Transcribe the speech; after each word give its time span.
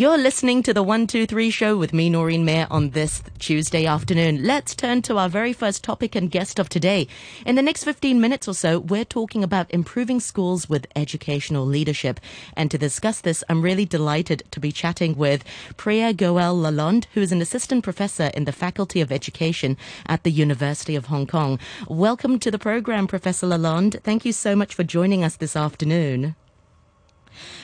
You're 0.00 0.16
listening 0.16 0.62
to 0.62 0.72
the 0.72 0.82
123 0.82 1.50
show 1.50 1.76
with 1.76 1.92
me, 1.92 2.08
Noreen 2.08 2.42
Mayer, 2.42 2.66
on 2.70 2.88
this 2.88 3.22
Tuesday 3.38 3.84
afternoon. 3.84 4.42
Let's 4.42 4.74
turn 4.74 5.02
to 5.02 5.18
our 5.18 5.28
very 5.28 5.52
first 5.52 5.84
topic 5.84 6.14
and 6.14 6.30
guest 6.30 6.58
of 6.58 6.70
today. 6.70 7.06
In 7.44 7.54
the 7.54 7.60
next 7.60 7.84
15 7.84 8.18
minutes 8.18 8.48
or 8.48 8.54
so, 8.54 8.78
we're 8.78 9.04
talking 9.04 9.44
about 9.44 9.70
improving 9.70 10.18
schools 10.18 10.70
with 10.70 10.86
educational 10.96 11.66
leadership. 11.66 12.18
And 12.56 12.70
to 12.70 12.78
discuss 12.78 13.20
this, 13.20 13.44
I'm 13.50 13.60
really 13.60 13.84
delighted 13.84 14.42
to 14.52 14.58
be 14.58 14.72
chatting 14.72 15.16
with 15.18 15.44
Priya 15.76 16.14
Goel 16.14 16.56
Lalonde, 16.56 17.04
who 17.12 17.20
is 17.20 17.30
an 17.30 17.42
assistant 17.42 17.84
professor 17.84 18.30
in 18.32 18.46
the 18.46 18.52
Faculty 18.52 19.02
of 19.02 19.12
Education 19.12 19.76
at 20.06 20.24
the 20.24 20.32
University 20.32 20.96
of 20.96 21.08
Hong 21.08 21.26
Kong. 21.26 21.58
Welcome 21.88 22.38
to 22.38 22.50
the 22.50 22.58
program, 22.58 23.06
Professor 23.06 23.46
Lalonde. 23.46 24.02
Thank 24.02 24.24
you 24.24 24.32
so 24.32 24.56
much 24.56 24.74
for 24.74 24.82
joining 24.82 25.22
us 25.22 25.36
this 25.36 25.54
afternoon. 25.54 26.36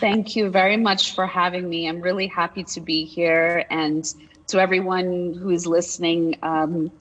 Thank 0.01 0.37
you 0.37 0.51
very 0.51 0.77
much 0.77 1.15
for 1.15 1.27
having 1.27 1.69
me. 1.69 1.89
I'm 1.89 2.01
really 2.01 2.27
happy 2.27 2.65
to 2.65 2.81
be 2.81 3.05
here. 3.05 3.65
And 3.71 4.05
to 4.49 4.61
everyone 4.61 5.35
who 5.35 5.51
is 5.51 5.67
listening, 5.67 6.37
um, 6.43 6.93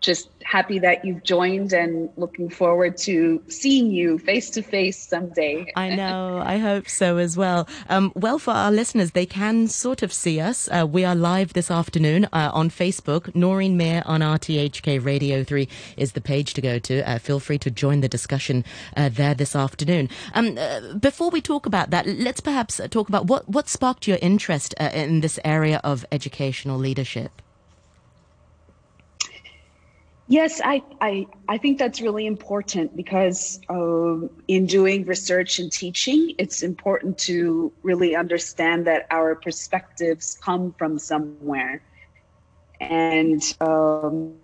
just 0.00 0.30
happy 0.44 0.78
that 0.78 1.04
you've 1.04 1.22
joined 1.24 1.72
and 1.72 2.08
looking 2.16 2.48
forward 2.48 2.96
to 2.96 3.42
seeing 3.48 3.90
you 3.90 4.18
face 4.18 4.50
to 4.50 4.62
face 4.62 4.98
someday. 4.98 5.70
I 5.76 5.94
know. 5.96 6.42
I 6.44 6.58
hope 6.58 6.88
so 6.88 7.18
as 7.18 7.36
well. 7.36 7.68
Um, 7.88 8.12
well, 8.14 8.38
for 8.38 8.52
our 8.52 8.70
listeners, 8.70 9.10
they 9.10 9.26
can 9.26 9.68
sort 9.68 10.02
of 10.02 10.12
see 10.12 10.40
us. 10.40 10.68
Uh, 10.68 10.86
we 10.86 11.04
are 11.04 11.14
live 11.14 11.52
this 11.52 11.70
afternoon 11.70 12.26
uh, 12.32 12.50
on 12.52 12.70
Facebook. 12.70 13.34
Noreen 13.34 13.76
Mayer 13.76 14.02
on 14.06 14.20
RTHK 14.20 15.04
Radio 15.04 15.44
3 15.44 15.68
is 15.96 16.12
the 16.12 16.20
page 16.20 16.54
to 16.54 16.60
go 16.60 16.78
to. 16.78 17.08
Uh, 17.08 17.18
feel 17.18 17.40
free 17.40 17.58
to 17.58 17.70
join 17.70 18.00
the 18.00 18.08
discussion 18.08 18.64
uh, 18.96 19.08
there 19.08 19.34
this 19.34 19.54
afternoon. 19.54 20.08
Um, 20.34 20.56
uh, 20.56 20.94
before 20.94 21.30
we 21.30 21.40
talk 21.40 21.66
about 21.66 21.90
that, 21.90 22.06
let's 22.06 22.40
perhaps 22.40 22.80
talk 22.90 23.08
about 23.08 23.26
what, 23.26 23.48
what 23.48 23.68
sparked 23.68 24.06
your 24.06 24.18
interest 24.22 24.74
uh, 24.80 24.90
in 24.94 25.20
this 25.20 25.38
area 25.44 25.80
of 25.84 26.06
educational 26.12 26.78
leadership. 26.78 27.42
Yes, 30.30 30.60
I, 30.62 30.82
I, 31.00 31.26
I 31.48 31.56
think 31.56 31.78
that's 31.78 32.02
really 32.02 32.26
important 32.26 32.94
because 32.94 33.60
um, 33.70 34.28
in 34.46 34.66
doing 34.66 35.06
research 35.06 35.58
and 35.58 35.72
teaching, 35.72 36.34
it's 36.36 36.62
important 36.62 37.16
to 37.20 37.72
really 37.82 38.14
understand 38.14 38.86
that 38.86 39.06
our 39.10 39.34
perspectives 39.34 40.38
come 40.42 40.74
from 40.76 40.98
somewhere. 40.98 41.82
And 42.78 43.42
um, 43.62 44.34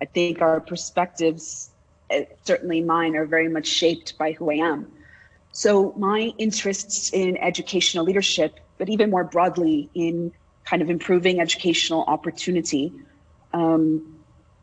I 0.00 0.04
think 0.04 0.40
our 0.40 0.60
perspectives, 0.60 1.70
eh, 2.10 2.26
certainly 2.44 2.80
mine, 2.80 3.16
are 3.16 3.26
very 3.26 3.48
much 3.48 3.66
shaped 3.66 4.16
by 4.16 4.30
who 4.30 4.48
I 4.52 4.54
am. 4.54 4.92
So 5.50 5.92
my 5.98 6.32
interests 6.38 7.12
in 7.12 7.36
educational 7.38 8.04
leadership, 8.04 8.60
but 8.78 8.88
even 8.88 9.10
more 9.10 9.24
broadly 9.24 9.90
in 9.94 10.32
kind 10.64 10.82
of 10.82 10.88
improving 10.88 11.40
educational 11.40 12.04
opportunity, 12.06 12.92
um, 13.52 14.13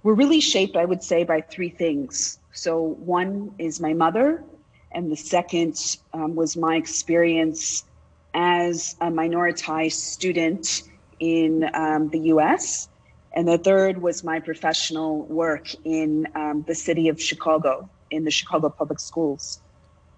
were 0.03 0.13
really 0.13 0.39
shaped, 0.39 0.75
I 0.75 0.85
would 0.85 1.03
say, 1.03 1.23
by 1.23 1.41
three 1.41 1.69
things. 1.69 2.39
So, 2.53 2.79
one 2.81 3.53
is 3.57 3.79
my 3.79 3.93
mother, 3.93 4.43
and 4.91 5.11
the 5.11 5.15
second 5.15 5.97
um, 6.13 6.35
was 6.35 6.57
my 6.57 6.75
experience 6.75 7.85
as 8.33 8.95
a 9.01 9.07
minoritized 9.07 9.93
student 9.93 10.83
in 11.19 11.69
um, 11.73 12.09
the 12.09 12.19
US. 12.33 12.89
And 13.33 13.47
the 13.47 13.57
third 13.57 14.01
was 14.01 14.23
my 14.23 14.39
professional 14.39 15.21
work 15.23 15.73
in 15.85 16.27
um, 16.35 16.63
the 16.67 16.75
city 16.75 17.07
of 17.07 17.21
Chicago, 17.21 17.89
in 18.09 18.25
the 18.25 18.31
Chicago 18.31 18.69
Public 18.69 18.99
Schools. 18.99 19.61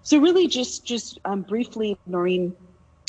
So, 0.01 0.17
really, 0.17 0.47
just, 0.47 0.85
just 0.85 1.19
um, 1.25 1.41
briefly, 1.41 1.97
Noreen, 2.07 2.55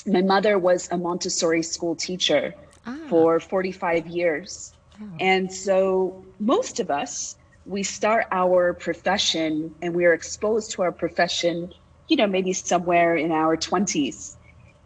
my 0.07 0.23
mother 0.23 0.59
was 0.59 0.89
a 0.93 0.99
Montessori 0.99 1.63
school 1.63 1.95
teacher 1.95 2.55
ah. 2.87 2.99
for 3.09 3.41
45 3.41 4.07
years. 4.07 4.75
Oh. 5.01 5.09
And 5.19 5.53
so 5.53 6.24
most 6.39 6.81
of 6.81 6.91
us, 6.91 7.37
we 7.67 7.83
start 7.83 8.27
our 8.31 8.75
profession 8.75 9.75
and 9.81 9.95
we 9.95 10.05
are 10.05 10.13
exposed 10.13 10.73
to 10.73 10.83
our 10.83 10.93
profession, 10.93 11.73
you 12.09 12.17
know, 12.17 12.27
maybe 12.27 12.53
somewhere 12.53 13.17
in 13.17 13.33
our 13.33 13.57
20s. 13.57 14.37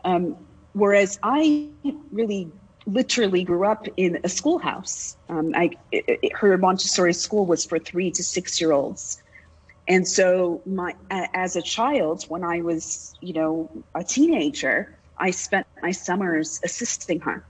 Um, 0.04 0.36
whereas 0.74 1.18
I 1.22 1.68
really 2.12 2.50
literally 2.86 3.44
grew 3.44 3.66
up 3.66 3.86
in 3.96 4.20
a 4.24 4.28
schoolhouse. 4.28 5.16
Um, 5.28 5.52
I, 5.54 5.70
it, 5.92 6.36
her 6.36 6.56
Montessori 6.56 7.12
school 7.12 7.44
was 7.46 7.64
for 7.64 7.78
three 7.78 8.10
to 8.12 8.22
six 8.22 8.60
year 8.60 8.72
olds. 8.72 9.22
And 9.88 10.06
so 10.06 10.60
my, 10.66 10.94
as 11.10 11.56
a 11.56 11.62
child, 11.62 12.24
when 12.28 12.44
I 12.44 12.60
was, 12.60 13.14
you 13.20 13.32
know, 13.32 13.70
a 13.94 14.04
teenager, 14.04 14.96
I 15.16 15.30
spent 15.30 15.66
my 15.82 15.90
summers 15.90 16.60
assisting 16.62 17.20
her. 17.20 17.44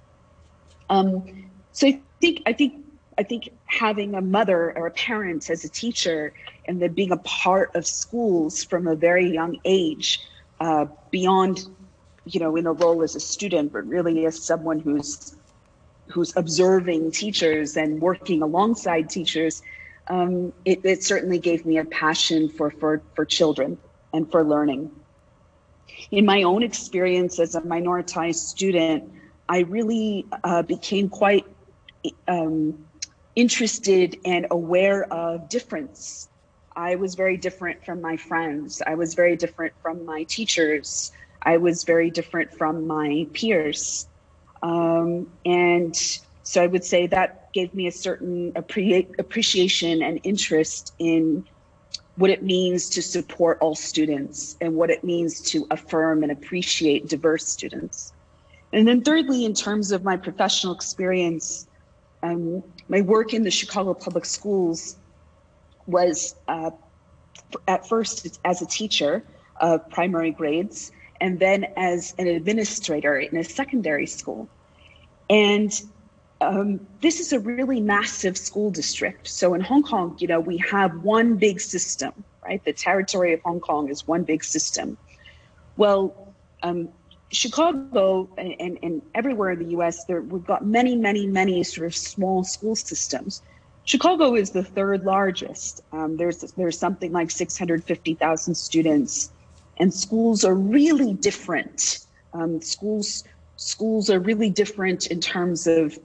Um, 0.89 1.51
so 1.73 1.89
I 1.89 2.01
think 2.21 2.43
I 2.47 2.53
think 2.53 2.85
I 3.19 3.25
think 3.25 3.51
having 3.67 4.15
a 4.15 4.21
mother 4.21 4.73
or 4.79 4.87
a 4.87 4.93
parent 4.93 5.51
as 5.51 5.65
a 5.65 5.69
teacher 5.69 6.33
and 6.67 6.81
then 6.81 6.93
being 6.93 7.11
a 7.11 7.17
part 7.19 7.75
of 7.75 7.85
schools 7.85 8.63
from 8.63 8.87
a 8.87 8.95
very 8.95 9.29
young 9.29 9.59
age, 9.65 10.21
uh, 10.61 10.87
beyond, 11.11 11.67
you 12.25 12.39
know, 12.39 12.55
in 12.55 12.67
a 12.67 12.73
role 12.73 13.03
as 13.03 13.17
a 13.17 13.21
student, 13.21 13.73
but 13.73 13.85
really 13.87 14.25
as 14.27 14.41
someone 14.41 14.79
who's 14.79 15.35
who's 16.07 16.35
observing 16.37 17.11
teachers 17.11 17.77
and 17.77 18.01
working 18.01 18.41
alongside 18.41 19.11
teachers, 19.11 19.63
um, 20.09 20.53
it, 20.65 20.81
it 20.85 21.05
certainly 21.05 21.39
gave 21.39 21.67
me 21.67 21.79
a 21.79 21.85
passion 21.85 22.49
for 22.49 22.71
for 22.71 23.03
for 23.15 23.25
children 23.25 23.77
and 24.13 24.31
for 24.31 24.45
learning. 24.45 24.91
In 26.13 26.25
my 26.25 26.45
own 26.45 26.63
experience 26.63 27.41
as 27.41 27.57
a 27.57 27.61
minoritized 27.63 28.37
student, 28.37 29.13
I 29.49 29.61
really 29.61 30.25
uh, 30.45 30.63
became 30.63 31.09
quite 31.09 31.45
um, 32.29 32.87
interested 33.39 34.19
and 34.25 34.49
aware 34.51 35.05
of 35.13 35.49
difference. 35.49 36.29
I 36.75 36.97
was 36.97 37.15
very 37.15 37.37
different 37.37 37.85
from 37.85 38.01
my 38.01 38.17
friends. 38.17 38.83
I 38.85 38.97
was 38.97 39.15
very 39.15 39.37
different 39.37 39.73
from 39.81 40.05
my 40.05 40.25
teachers. 40.25 41.13
I 41.43 41.57
was 41.57 41.85
very 41.85 42.11
different 42.11 42.53
from 42.53 42.89
my 42.89 43.29
peers. 43.33 44.09
Um, 44.65 45.29
and 45.45 45.95
so 46.43 46.65
I 46.65 46.67
would 46.67 46.85
say 46.85 47.07
that 47.07 47.53
gave 47.53 47.73
me 47.75 47.87
a 47.87 47.93
certain 47.93 48.53
appre- 48.55 49.17
appreciation 49.21 50.03
and 50.03 50.19
interest 50.25 50.95
in 50.99 51.45
what 52.17 52.31
it 52.31 52.43
means 52.43 52.89
to 52.91 53.03
support 53.03 53.59
all 53.61 53.77
students 53.77 54.57
and 54.61 54.75
what 54.75 54.91
it 54.91 55.05
means 55.05 55.41
to 55.43 55.65
affirm 55.71 56.25
and 56.25 56.33
appreciate 56.33 57.07
diverse 57.07 57.47
students. 57.47 58.13
And 58.73 58.87
then, 58.89 59.03
thirdly, 59.03 59.45
in 59.45 59.55
terms 59.55 59.93
of 59.93 60.03
my 60.03 60.17
professional 60.17 60.75
experience, 60.75 61.69
um, 62.25 62.65
my 62.89 63.01
work 63.03 63.35
in 63.35 63.43
the 63.43 63.51
Chicago 63.51 63.95
Public 63.95 64.25
Schools 64.25 64.97
was 65.87 66.35
uh, 66.49 66.71
at 67.67 67.89
first 67.89 68.39
as 68.45 68.63
a 68.63 68.67
teacher 68.67 69.23
of 69.61 69.89
primary 69.91 70.31
grades 70.31 70.93
and 71.21 71.39
then 71.39 71.67
as 71.77 72.15
an 72.19 72.27
administrator 72.27 73.19
in 73.19 73.37
a 73.37 73.45
secondary 73.45 74.07
school. 74.07 74.49
And 75.29 75.73
um, 76.41 76.87
this 77.01 77.21
is 77.21 77.33
a 77.33 77.41
really 77.41 77.81
massive 77.81 78.39
school 78.39 78.71
district. 78.71 79.27
So 79.29 79.55
in 79.55 79.61
Hong 79.61 79.83
Kong, 79.83 80.17
you 80.19 80.29
know, 80.29 80.41
we 80.41 80.59
have 80.59 81.03
one 81.03 81.37
big 81.37 81.61
system, 81.61 82.13
right? 82.45 82.65
The 82.65 82.73
territory 82.73 83.33
of 83.33 83.41
Hong 83.43 83.61
Kong 83.61 83.89
is 83.89 84.07
one 84.07 84.23
big 84.23 84.45
system. 84.45 84.97
Well, 85.77 86.35
um, 86.63 86.89
Chicago 87.31 88.29
and, 88.39 88.55
and, 88.59 88.79
and, 88.83 89.03
everywhere 89.15 89.51
in 89.51 89.59
the 89.59 89.77
US, 89.77 90.05
there, 90.05 90.23
we've 90.23 90.47
got 90.47 90.65
many, 90.65 90.97
many, 90.97 91.27
many 91.27 91.63
sort 91.63 91.87
of 91.87 91.95
small 91.95 92.43
school 92.43 92.75
systems. 92.75 93.43
Chicago 93.85 94.35
is 94.35 94.51
the 94.51 94.63
third 94.65 95.05
largest. 95.05 95.83
Um, 95.93 96.17
there's, 96.17 96.41
there's 96.57 96.79
something 96.79 97.13
like 97.13 97.31
650,000 97.31 98.55
students, 98.55 99.31
and 99.79 99.93
schools 99.93 100.45
are 100.45 100.55
really 100.55 101.15
different. 101.15 102.07
Um, 102.33 102.61
schools, 102.63 103.25
schools 103.57 104.11
are 104.11 104.21
really 104.21 104.51
different 104.51 105.07
in 105.09 105.21
terms 105.21 105.67
of 105.67 105.99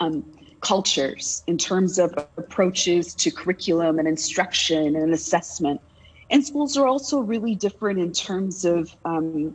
um, 0.00 0.24
cultures, 0.60 1.42
in 1.46 1.56
terms 1.56 1.98
of 1.98 2.12
approaches 2.36 3.14
to 3.14 3.30
curriculum 3.30 3.98
and 3.98 4.08
instruction 4.08 4.96
and 4.96 5.12
assessment. 5.14 5.80
And 6.30 6.44
schools 6.44 6.76
are 6.76 6.86
also 6.86 7.20
really 7.20 7.54
different 7.54 7.98
in 8.00 8.12
terms 8.12 8.64
of 8.64 8.94
um, 9.04 9.54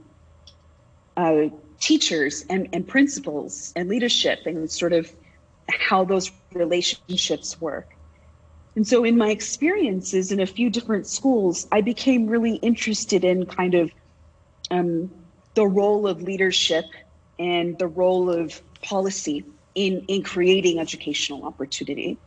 uh, 1.18 1.48
teachers 1.80 2.46
and, 2.50 2.70
and 2.74 2.88
principals 2.88 3.74
and 3.76 3.90
leadership 3.90 4.40
and 4.46 4.70
sort 4.70 4.94
of 4.94 5.12
how 5.70 6.04
those 6.04 6.32
relationships 6.54 7.60
work. 7.60 7.90
And 8.76 8.88
so, 8.88 9.04
in 9.04 9.18
my 9.18 9.30
experiences 9.30 10.32
in 10.32 10.40
a 10.40 10.46
few 10.46 10.70
different 10.70 11.06
schools, 11.06 11.68
I 11.72 11.82
became 11.82 12.28
really 12.28 12.56
interested 12.56 13.26
in 13.26 13.46
kind 13.46 13.76
of 13.76 13.92
um, 14.70 15.12
the 15.56 15.68
role 15.68 16.08
of 16.08 16.22
leadership 16.22 16.86
and 17.38 17.78
the 17.78 17.88
role 17.88 18.30
of 18.30 18.62
policy 18.82 19.44
in, 19.76 20.06
in 20.08 20.24
creating 20.24 20.80
educational 20.80 21.44
opportunity. 21.46 22.18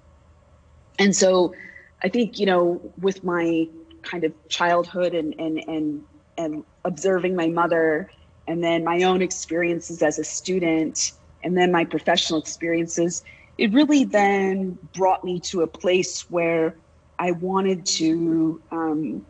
And 0.98 1.16
so, 1.16 1.54
I 2.02 2.10
think, 2.10 2.38
you 2.38 2.44
know, 2.44 2.92
with 3.00 3.24
my 3.24 3.66
kind 4.02 4.24
of 4.24 4.32
childhood 4.48 5.14
and, 5.14 5.34
and, 5.38 5.58
and, 5.66 6.04
and 6.36 6.64
observing 6.84 7.34
my 7.34 7.48
mother 7.48 8.10
and 8.46 8.62
then 8.62 8.84
my 8.84 9.02
own 9.02 9.22
experiences 9.22 10.02
as 10.02 10.18
a 10.18 10.24
student, 10.24 11.12
and 11.42 11.56
then 11.56 11.72
my 11.72 11.84
professional 11.84 12.38
experiences, 12.38 13.22
it 13.58 13.72
really 13.72 14.04
then 14.04 14.78
brought 14.92 15.24
me 15.24 15.40
to 15.40 15.62
a 15.62 15.66
place 15.66 16.28
where 16.30 16.76
I 17.18 17.30
wanted 17.32 17.86
to 17.86 18.60
um, 18.70 19.26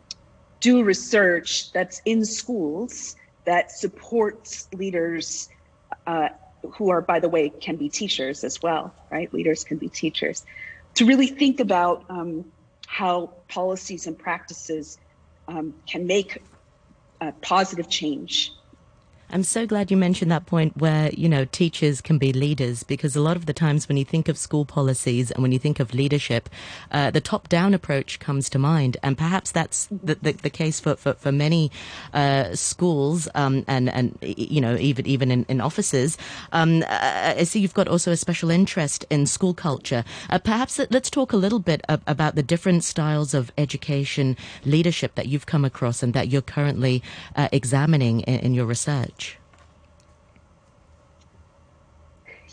do 0.59 0.83
research 0.83 1.71
that's 1.71 2.01
in 2.05 2.25
schools 2.25 3.15
that 3.45 3.71
supports 3.71 4.67
leaders 4.73 5.49
uh, 6.07 6.29
who 6.73 6.89
are, 6.89 7.01
by 7.01 7.19
the 7.19 7.29
way, 7.29 7.49
can 7.49 7.75
be 7.75 7.89
teachers 7.89 8.43
as 8.43 8.61
well, 8.61 8.93
right? 9.11 9.31
Leaders 9.33 9.63
can 9.63 9.77
be 9.77 9.87
teachers. 9.87 10.43
To 10.95 11.05
really 11.05 11.27
think 11.27 11.59
about 11.59 12.05
um, 12.09 12.45
how 12.87 13.33
policies 13.47 14.07
and 14.07 14.17
practices 14.17 14.97
um, 15.47 15.75
can 15.87 16.07
make 16.07 16.41
a 17.21 17.31
positive 17.33 17.87
change 17.89 18.51
I'm 19.31 19.43
so 19.43 19.65
glad 19.65 19.91
you 19.91 19.97
mentioned 19.97 20.31
that 20.31 20.45
point 20.45 20.77
where, 20.77 21.09
you 21.11 21.27
know, 21.27 21.45
teachers 21.45 21.99
can 21.99 22.17
be 22.17 22.31
leaders 22.31 22.83
because 22.83 23.15
a 23.15 23.21
lot 23.21 23.35
of 23.35 23.47
the 23.47 23.53
times 23.53 23.87
when 23.89 23.97
you 23.97 24.05
think 24.05 24.29
of 24.29 24.37
school 24.37 24.65
policies 24.65 25.31
and 25.31 25.41
when 25.41 25.51
you 25.51 25.59
think 25.59 25.79
of 25.79 25.93
leadership, 25.93 26.47
uh, 26.91 27.11
the 27.11 27.21
top 27.21 27.49
down 27.49 27.73
approach 27.73 28.19
comes 28.19 28.49
to 28.51 28.59
mind. 28.59 28.97
And 29.01 29.17
perhaps 29.17 29.51
that's 29.51 29.87
the, 29.87 30.15
the, 30.15 30.33
the 30.33 30.49
case 30.49 30.79
for, 30.79 30.95
for, 30.95 31.13
for 31.13 31.31
many 31.31 31.71
uh, 32.13 32.55
schools 32.55 33.27
um, 33.35 33.65
and, 33.67 33.89
and, 33.89 34.17
you 34.21 34.61
know, 34.61 34.77
even, 34.77 35.07
even 35.07 35.31
in, 35.31 35.45
in 35.49 35.59
offices. 35.59 36.17
Um, 36.51 36.83
uh, 36.83 37.33
I 37.37 37.43
see 37.43 37.59
you've 37.59 37.73
got 37.73 37.87
also 37.87 38.11
a 38.11 38.17
special 38.17 38.51
interest 38.51 39.05
in 39.09 39.25
school 39.25 39.53
culture. 39.53 40.03
Uh, 40.29 40.37
perhaps 40.37 40.79
let's 40.91 41.09
talk 41.09 41.33
a 41.33 41.37
little 41.37 41.59
bit 41.59 41.81
about 41.89 42.35
the 42.35 42.43
different 42.43 42.83
styles 42.83 43.33
of 43.33 43.51
education 43.57 44.37
leadership 44.65 45.15
that 45.15 45.27
you've 45.27 45.47
come 45.47 45.65
across 45.65 46.03
and 46.03 46.13
that 46.13 46.27
you're 46.27 46.41
currently 46.43 47.01
uh, 47.35 47.49
examining 47.51 48.19
in, 48.21 48.39
in 48.39 48.53
your 48.53 48.65
research. 48.65 49.24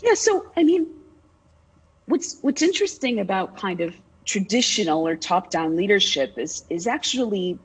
Yeah, 0.03 0.15
so 0.15 0.51
I 0.57 0.63
mean, 0.63 0.87
what's 2.07 2.37
what's 2.41 2.61
interesting 2.61 3.19
about 3.19 3.57
kind 3.57 3.79
of 3.79 3.95
traditional 4.25 5.07
or 5.07 5.15
top-down 5.15 5.77
leadership 5.77 6.33
is 6.37 6.65
is 6.69 6.87
actually 6.87 7.57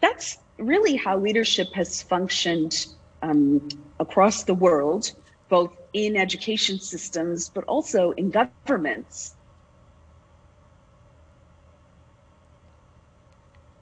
that's 0.00 0.38
really 0.58 0.96
how 0.96 1.18
leadership 1.18 1.68
has 1.74 2.02
functioned 2.02 2.86
um, 3.22 3.68
across 4.00 4.44
the 4.44 4.54
world, 4.54 5.12
both 5.50 5.74
in 5.92 6.16
education 6.16 6.78
systems 6.80 7.50
but 7.50 7.64
also 7.64 8.12
in 8.12 8.30
governments. 8.30 9.34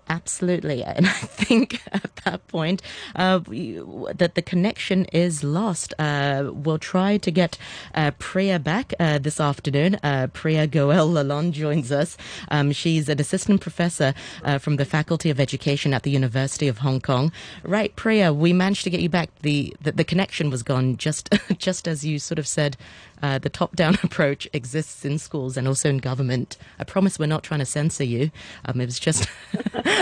Absolutely. 0.09 0.85
And 0.97 1.07
I 1.07 1.11
think 1.11 1.83
at 1.93 2.17
that 2.25 2.47
point 2.49 2.81
uh, 3.15 3.41
we, 3.47 3.81
that 4.15 4.35
the 4.35 4.43
connection 4.43 5.05
is 5.07 5.45
lost. 5.45 5.93
Uh, 5.99 6.51
we'll 6.53 6.79
try 6.79 7.19
to 7.19 7.31
get 7.31 7.59
uh, 7.95 8.13
Priya 8.19 8.59
back 8.59 8.95
uh, 8.99 9.19
this 9.19 9.41
afternoon. 9.41 9.97
Uh, 10.03 10.29
Priya 10.33 10.67
Goel 10.67 11.09
Lalonde 11.09 11.53
joins 11.53 11.93
us. 11.93 12.17
Um, 12.51 12.73
she's 12.73 13.09
an 13.09 13.21
assistant 13.21 13.61
professor 13.61 14.15
uh, 14.43 14.59
from 14.59 14.77
the 14.77 14.85
Faculty 14.87 15.29
of 15.29 15.39
Education 15.39 15.93
at 15.93 16.03
the 16.03 16.11
University 16.11 16.69
of 16.69 16.79
Hong 16.79 17.01
Kong. 17.01 17.31
Right, 17.63 17.95
Priya, 17.95 18.33
we 18.33 18.53
managed 18.53 18.85
to 18.85 18.91
get 18.91 19.01
you 19.01 19.11
back. 19.11 19.29
The, 19.43 19.77
the, 19.83 19.93
the 19.93 20.05
connection 20.05 20.49
was 20.51 20.63
gone 20.63 20.97
just, 20.97 21.35
just 21.59 21.87
as 21.87 22.05
you 22.07 22.19
sort 22.19 22.39
of 22.39 22.47
said 22.47 22.77
uh, 23.23 23.39
the 23.39 23.49
top 23.49 23.77
down 23.77 23.99
approach 24.03 24.49
exists 24.53 25.05
in 25.05 25.19
schools 25.19 25.57
and 25.57 25.67
also 25.69 25.89
in 25.89 25.99
government. 25.99 26.57
I 26.79 26.85
promise 26.85 27.19
we're 27.19 27.27
not 27.27 27.43
trying 27.43 27.61
to 27.61 27.67
censor 27.67 28.05
you. 28.05 28.31
Um, 28.65 28.81
it 28.81 28.87
was 28.87 28.99
just, 28.99 29.29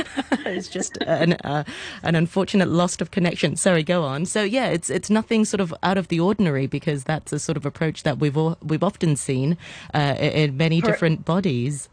it's 0.46 0.68
just 0.68 0.96
an, 1.02 1.34
uh, 1.44 1.64
an 2.02 2.14
unfortunate 2.14 2.68
loss 2.68 3.00
of 3.00 3.10
connection. 3.10 3.56
Sorry, 3.56 3.82
go 3.82 4.02
on. 4.02 4.26
So 4.26 4.42
yeah, 4.42 4.66
it's 4.66 4.90
it's 4.90 5.10
nothing 5.10 5.44
sort 5.44 5.60
of 5.60 5.74
out 5.82 5.98
of 5.98 6.08
the 6.08 6.20
ordinary 6.20 6.66
because 6.66 7.04
that's 7.04 7.32
a 7.32 7.38
sort 7.38 7.56
of 7.56 7.66
approach 7.66 8.02
that 8.02 8.18
we've 8.18 8.36
all, 8.36 8.58
we've 8.62 8.82
often 8.82 9.16
seen 9.16 9.56
uh, 9.92 10.16
in 10.18 10.56
many 10.56 10.80
Cor- 10.80 10.90
different 10.90 11.24
bodies. 11.24 11.88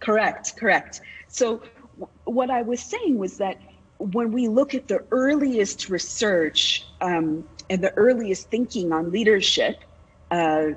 Correct, 0.00 0.56
correct. 0.56 1.00
So 1.28 1.62
w- 1.98 2.08
what 2.24 2.50
I 2.50 2.62
was 2.62 2.80
saying 2.80 3.18
was 3.18 3.38
that 3.38 3.58
when 3.98 4.32
we 4.32 4.48
look 4.48 4.74
at 4.74 4.88
the 4.88 5.04
earliest 5.10 5.90
research 5.90 6.86
um, 7.00 7.44
and 7.68 7.84
the 7.84 7.92
earliest 7.94 8.50
thinking 8.50 8.92
on 8.92 9.12
leadership, 9.12 9.84
uh, 10.30 10.70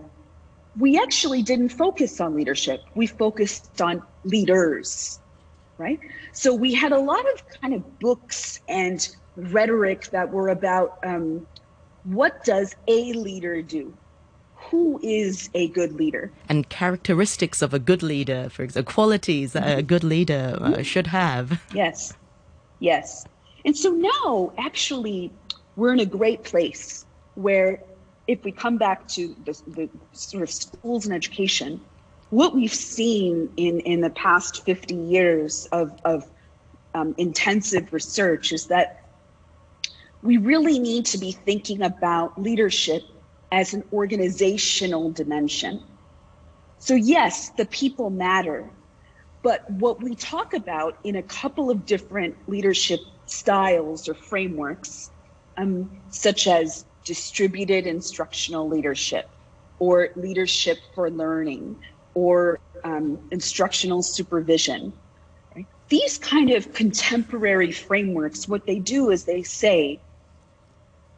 we 0.77 0.99
actually 0.99 1.41
didn't 1.41 1.69
focus 1.69 2.19
on 2.19 2.35
leadership. 2.35 2.81
We 2.95 3.07
focused 3.07 3.81
on 3.81 4.01
leaders, 4.23 5.19
right? 5.77 5.99
So 6.31 6.53
we 6.53 6.73
had 6.73 6.91
a 6.91 6.99
lot 6.99 7.25
of 7.33 7.43
kind 7.61 7.73
of 7.73 7.99
books 7.99 8.59
and 8.67 9.07
rhetoric 9.35 10.09
that 10.11 10.31
were 10.31 10.49
about 10.49 10.99
um, 11.03 11.47
what 12.03 12.43
does 12.43 12.75
a 12.87 13.13
leader 13.13 13.61
do? 13.61 13.93
Who 14.55 14.99
is 15.03 15.49
a 15.53 15.67
good 15.69 15.93
leader? 15.93 16.31
And 16.47 16.69
characteristics 16.69 17.61
of 17.61 17.73
a 17.73 17.79
good 17.79 18.01
leader, 18.01 18.49
for 18.49 18.63
example, 18.63 18.93
qualities 18.93 19.53
that 19.53 19.77
a 19.77 19.81
good 19.81 20.03
leader 20.03 20.57
uh, 20.59 20.81
should 20.83 21.07
have. 21.07 21.61
Yes, 21.73 22.13
yes. 22.79 23.25
And 23.65 23.75
so 23.75 23.91
now, 23.91 24.53
actually, 24.57 25.31
we're 25.75 25.93
in 25.93 25.99
a 25.99 26.05
great 26.05 26.43
place 26.43 27.05
where 27.35 27.81
if 28.27 28.43
we 28.43 28.51
come 28.51 28.77
back 28.77 29.07
to 29.09 29.35
the, 29.45 29.61
the 29.67 29.89
sort 30.13 30.43
of 30.43 30.49
schools 30.49 31.05
and 31.05 31.13
education, 31.13 31.81
what 32.33 32.56
we've 32.56 32.74
seen 32.74 33.47
in, 33.57 33.80
in 33.81 34.01
the 34.01 34.09
past 34.09 34.65
50 34.65 34.95
years 34.95 35.68
of, 35.71 35.91
of 36.03 36.27
um, 36.95 37.13
intensive 37.19 37.94
research 37.94 38.51
is 38.51 38.68
that 38.68 39.01
we 40.24 40.38
really 40.38 40.80
need 40.80 41.06
to 41.06 41.19
be 41.19 41.31
thinking 41.31 41.83
about 41.83 42.41
leadership 42.41 43.03
as 43.51 43.75
an 43.75 43.83
organizational 43.94 45.12
dimension. 45.12 45.83
So, 46.80 46.95
yes, 46.95 47.50
the 47.51 47.65
people 47.68 48.09
matter, 48.09 48.68
but 49.44 49.69
what 49.69 50.01
we 50.01 50.15
talk 50.15 50.56
about 50.56 50.97
in 51.03 51.18
a 51.18 51.24
couple 51.24 51.69
of 51.69 51.86
different 51.86 52.50
leadership 52.50 53.00
styles 53.27 54.09
or 54.09 54.15
frameworks, 54.15 55.12
um, 55.57 56.01
such 56.09 56.47
as 56.47 56.83
distributed 57.06 57.86
instructional 57.86 58.68
leadership 58.68 59.29
or 59.77 60.09
leadership 60.15 60.79
for 60.95 61.12
learning 61.12 61.77
or 62.13 62.60
um, 62.83 63.19
instructional 63.31 64.01
supervision. 64.01 64.94
These 65.89 66.18
kind 66.18 66.51
of 66.51 66.74
contemporary 66.74 67.71
frameworks, 67.71 68.48
what 68.48 68.65
they 68.65 68.80
do 68.80 69.12
is 69.12 69.25
they 69.25 69.44
say 69.44 70.01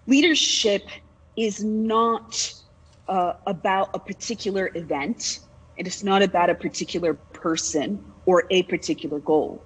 leadership 0.07 0.87
is 1.37 1.63
not 1.63 2.51
uh, 3.07 3.33
about 3.45 3.89
a 3.93 3.99
particular 3.99 4.71
event, 4.75 5.39
it 5.77 5.87
is 5.87 6.03
not 6.03 6.21
about 6.21 6.49
a 6.49 6.55
particular 6.55 7.13
person 7.13 8.03
or 8.25 8.45
a 8.49 8.63
particular 8.63 9.19
goal. 9.19 9.65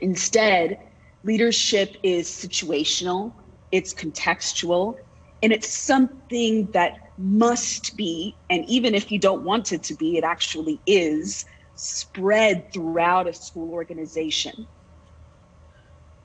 Instead, 0.00 0.78
leadership 1.24 1.96
is 2.02 2.28
situational, 2.28 3.32
it's 3.72 3.94
contextual, 3.94 4.94
and 5.42 5.52
it's 5.52 5.68
something 5.68 6.70
that 6.72 6.92
must 7.16 7.96
be, 7.96 8.36
and 8.50 8.64
even 8.68 8.94
if 8.94 9.12
you 9.12 9.18
don't 9.18 9.44
want 9.44 9.72
it 9.72 9.84
to 9.84 9.94
be, 9.94 10.16
it 10.16 10.24
actually 10.24 10.80
is 10.86 11.44
spread 11.76 12.72
throughout 12.72 13.28
a 13.28 13.32
school 13.32 13.70
organization. 13.72 14.66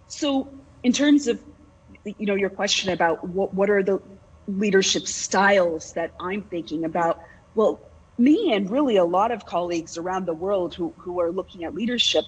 So, 0.08 0.54
in 0.84 0.94
terms 0.94 1.28
of 1.28 1.40
you 2.06 2.26
know 2.26 2.36
your 2.36 2.50
question 2.50 2.92
about 2.92 3.28
what 3.28 3.54
what 3.54 3.70
are 3.70 3.84
the 3.84 4.00
leadership 4.48 5.08
styles 5.08 5.94
that 5.94 6.14
I'm 6.20 6.44
thinking 6.44 6.84
about, 6.86 7.20
well, 7.54 7.92
me 8.18 8.54
and 8.54 8.70
really 8.70 8.98
a 8.98 9.06
lot 9.06 9.32
of 9.32 9.46
colleagues 9.46 9.98
around 9.98 10.26
the 10.26 10.34
world 10.34 10.74
who 10.74 10.94
who 10.98 11.20
are 11.20 11.32
looking 11.32 11.64
at 11.64 11.76
leadership, 11.76 12.26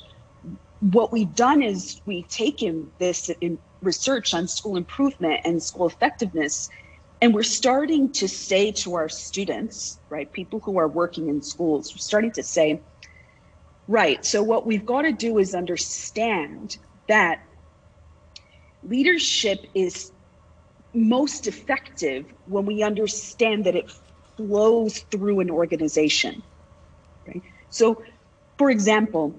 what 0.79 1.11
we've 1.11 1.33
done 1.33 1.61
is 1.63 1.99
we've 2.05 2.27
taken 2.27 2.91
this 2.99 3.29
in 3.41 3.59
research 3.81 4.33
on 4.33 4.47
school 4.47 4.77
improvement 4.77 5.41
and 5.43 5.61
school 5.61 5.87
effectiveness 5.87 6.69
and 7.21 7.35
we're 7.35 7.43
starting 7.43 8.11
to 8.13 8.27
say 8.27 8.71
to 8.71 8.95
our 8.95 9.07
students, 9.07 9.99
right, 10.09 10.31
people 10.31 10.59
who 10.59 10.79
are 10.79 10.87
working 10.87 11.29
in 11.29 11.41
schools, 11.43 11.93
we're 11.93 11.99
starting 11.99 12.31
to 12.31 12.43
say, 12.43 12.81
right, 13.87 14.25
so 14.25 14.41
what 14.41 14.65
we've 14.65 14.85
got 14.85 15.03
to 15.03 15.11
do 15.11 15.37
is 15.37 15.53
understand 15.53 16.77
that 17.07 17.45
leadership 18.83 19.67
is 19.75 20.11
most 20.93 21.47
effective 21.47 22.25
when 22.47 22.65
we 22.65 22.81
understand 22.81 23.65
that 23.65 23.75
it 23.75 23.91
flows 24.35 24.99
through 25.11 25.39
an 25.41 25.51
organization. 25.51 26.41
Right? 27.27 27.43
So, 27.69 28.03
for 28.57 28.71
example, 28.71 29.35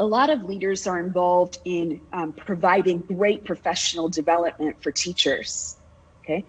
a 0.00 0.06
lot 0.06 0.30
of 0.30 0.44
leaders 0.44 0.86
are 0.86 0.98
involved 0.98 1.58
in 1.64 2.00
um, 2.12 2.32
providing 2.32 3.00
great 3.00 3.44
professional 3.44 4.08
development 4.08 4.82
for 4.82 4.90
teachers. 4.90 5.76
Okay, 6.22 6.44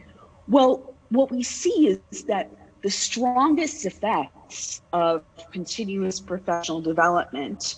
well, 0.47 0.95
what 1.09 1.31
we 1.31 1.43
see 1.43 1.99
is 2.11 2.23
that 2.25 2.51
the 2.83 2.89
strongest 2.89 3.85
effects 3.85 4.81
of 4.93 5.23
continuous 5.51 6.19
professional 6.19 6.81
development 6.81 7.75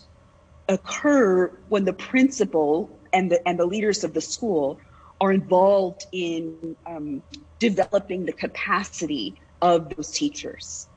occur 0.68 1.48
when 1.70 1.86
the 1.86 1.94
principal 1.94 3.00
and 3.14 3.32
the, 3.32 3.48
and 3.48 3.60
the 3.60 3.66
leaders 3.66 4.04
of 4.04 4.14
the 4.14 4.22
school 4.22 4.80
are 5.22 5.32
involved 5.32 6.06
in 6.12 6.76
um, 6.86 7.22
developing 7.60 8.26
the 8.26 8.34
capacity 8.34 9.42
of 9.62 9.94
those 9.96 10.12
teachers. 10.12 10.88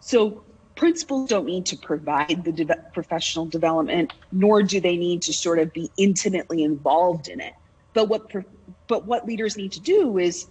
So 0.00 0.44
principals 0.74 1.28
don't 1.28 1.46
need 1.46 1.66
to 1.66 1.76
provide 1.76 2.44
the 2.44 2.52
de- 2.52 2.84
professional 2.92 3.46
development, 3.46 4.12
nor 4.32 4.62
do 4.62 4.80
they 4.80 4.96
need 4.96 5.22
to 5.22 5.32
sort 5.32 5.58
of 5.58 5.72
be 5.72 5.90
intimately 5.96 6.64
involved 6.64 7.28
in 7.28 7.40
it. 7.40 7.52
But 7.94 8.08
what 8.08 8.30
but 8.88 9.06
what 9.06 9.26
leaders 9.26 9.56
need 9.56 9.72
to 9.72 9.80
do 9.80 10.18
is 10.18 10.48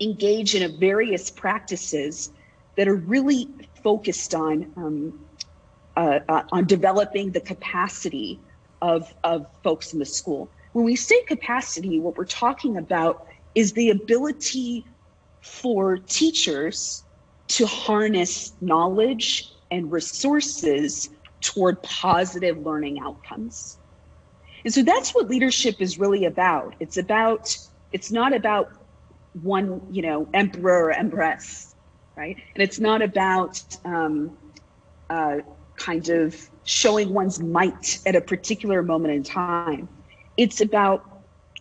engage 0.00 0.54
in 0.54 0.78
various 0.78 1.30
practices 1.30 2.30
that 2.76 2.88
are 2.88 2.96
really 2.96 3.48
focused 3.82 4.34
on 4.34 4.72
um, 4.76 5.26
uh, 5.96 6.20
uh, 6.28 6.42
on 6.52 6.66
developing 6.66 7.30
the 7.32 7.40
capacity 7.40 8.38
of 8.82 9.12
of 9.24 9.46
folks 9.62 9.92
in 9.92 9.98
the 9.98 10.04
school. 10.04 10.50
When 10.72 10.84
we 10.84 10.96
say 10.96 11.22
capacity, 11.24 12.00
what 12.00 12.18
we're 12.18 12.26
talking 12.26 12.76
about 12.76 13.26
is 13.54 13.72
the 13.72 13.90
ability 13.90 14.84
for 15.40 15.96
teachers 15.96 17.04
to 17.48 17.66
harness 17.66 18.52
knowledge 18.60 19.52
and 19.70 19.90
resources 19.90 21.08
toward 21.40 21.82
positive 21.82 22.58
learning 22.58 22.98
outcomes. 23.00 23.78
And 24.64 24.74
so 24.74 24.82
that's 24.82 25.14
what 25.14 25.28
leadership 25.28 25.76
is 25.80 25.98
really 25.98 26.24
about. 26.24 26.74
It's 26.80 26.96
about, 26.96 27.56
it's 27.92 28.10
not 28.10 28.34
about 28.34 28.72
one, 29.42 29.82
you 29.90 30.02
know, 30.02 30.28
emperor 30.32 30.86
or 30.86 30.92
empress, 30.92 31.74
right? 32.16 32.36
And 32.54 32.62
it's 32.62 32.78
not 32.78 33.02
about 33.02 33.62
um, 33.84 34.36
uh, 35.10 35.38
kind 35.76 36.08
of 36.08 36.34
showing 36.64 37.12
one's 37.12 37.40
might 37.40 38.00
at 38.06 38.16
a 38.16 38.20
particular 38.20 38.82
moment 38.82 39.14
in 39.14 39.22
time. 39.22 39.88
It's 40.36 40.60
about 40.60 41.04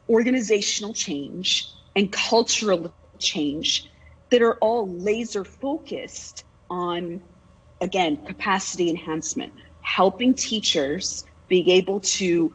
organizational 0.10 0.94
change 0.94 1.72
and 1.96 2.12
cultural 2.12 2.94
change 3.20 3.90
that 4.30 4.42
are 4.42 4.56
all 4.56 4.88
laser 4.88 5.44
focused 5.44 6.44
on, 6.70 7.22
again, 7.82 8.18
capacity 8.26 8.90
enhancement, 8.90 9.54
helping 9.82 10.34
teachers 10.34 11.26
being 11.48 11.70
able 11.70 12.00
to 12.00 12.54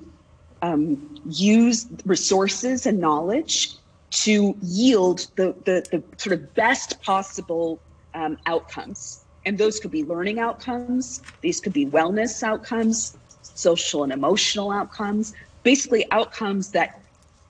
um, 0.62 1.16
use 1.24 1.86
resources 2.04 2.86
and 2.86 2.98
knowledge 2.98 3.76
to 4.10 4.56
yield 4.62 5.26
the, 5.36 5.54
the, 5.64 5.86
the 5.90 6.02
sort 6.16 6.34
of 6.34 6.54
best 6.54 7.00
possible 7.02 7.80
um, 8.14 8.36
outcomes. 8.46 9.24
And 9.46 9.56
those 9.56 9.80
could 9.80 9.90
be 9.90 10.04
learning 10.04 10.38
outcomes, 10.38 11.22
these 11.40 11.60
could 11.60 11.72
be 11.72 11.86
wellness 11.86 12.42
outcomes, 12.42 13.16
social 13.42 14.02
and 14.02 14.12
emotional 14.12 14.70
outcomes, 14.70 15.32
basically 15.62 16.10
outcomes 16.10 16.72
that 16.72 17.00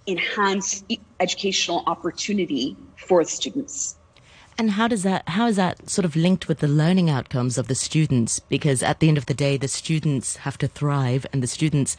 enhance 0.07 0.85
educational 1.19 1.83
opportunity 1.87 2.77
for 2.97 3.25
students. 3.25 3.97
And 4.59 4.73
how 4.73 4.89
does 4.89 5.05
that 5.05 5.27
how 5.27 5.47
is 5.47 5.57
that 5.57 5.89
sort 5.89 6.05
of 6.05 6.15
linked 6.15 6.47
with 6.47 6.59
the 6.59 6.69
learning 6.69 7.09
outcomes 7.09 7.57
of 7.57 7.67
the 7.67 7.75
students? 7.75 8.41
Because 8.41 8.83
at 8.83 9.01
the 9.01 9.09
end 9.09 9.17
of 9.17 9.27
the 9.27 9.35
day, 9.35 9.57
the 9.57 9.69
students 9.69 10.37
have 10.39 10.59
to 10.59 10.69
thrive, 10.69 11.25
and 11.33 11.43
the 11.43 11.47
students 11.47 11.97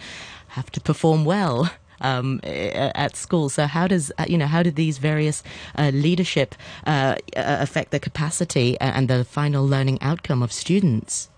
have 0.49 0.69
to 0.71 0.81
perform 0.81 1.25
well. 1.25 1.71
Um, 2.01 2.39
at 2.43 3.15
school. 3.15 3.49
So 3.49 3.67
how 3.67 3.87
does 3.87 4.11
uh, 4.17 4.25
you 4.27 4.37
know 4.37 4.47
how 4.47 4.63
do 4.63 4.71
these 4.71 4.97
various 4.97 5.43
uh, 5.77 5.91
leadership 5.93 6.55
uh, 6.85 7.15
affect 7.35 7.91
the 7.91 7.99
capacity 7.99 8.79
and 8.79 9.07
the 9.07 9.23
final 9.23 9.67
learning 9.67 9.99
outcome 10.01 10.41
of 10.41 10.51
students? 10.51 11.29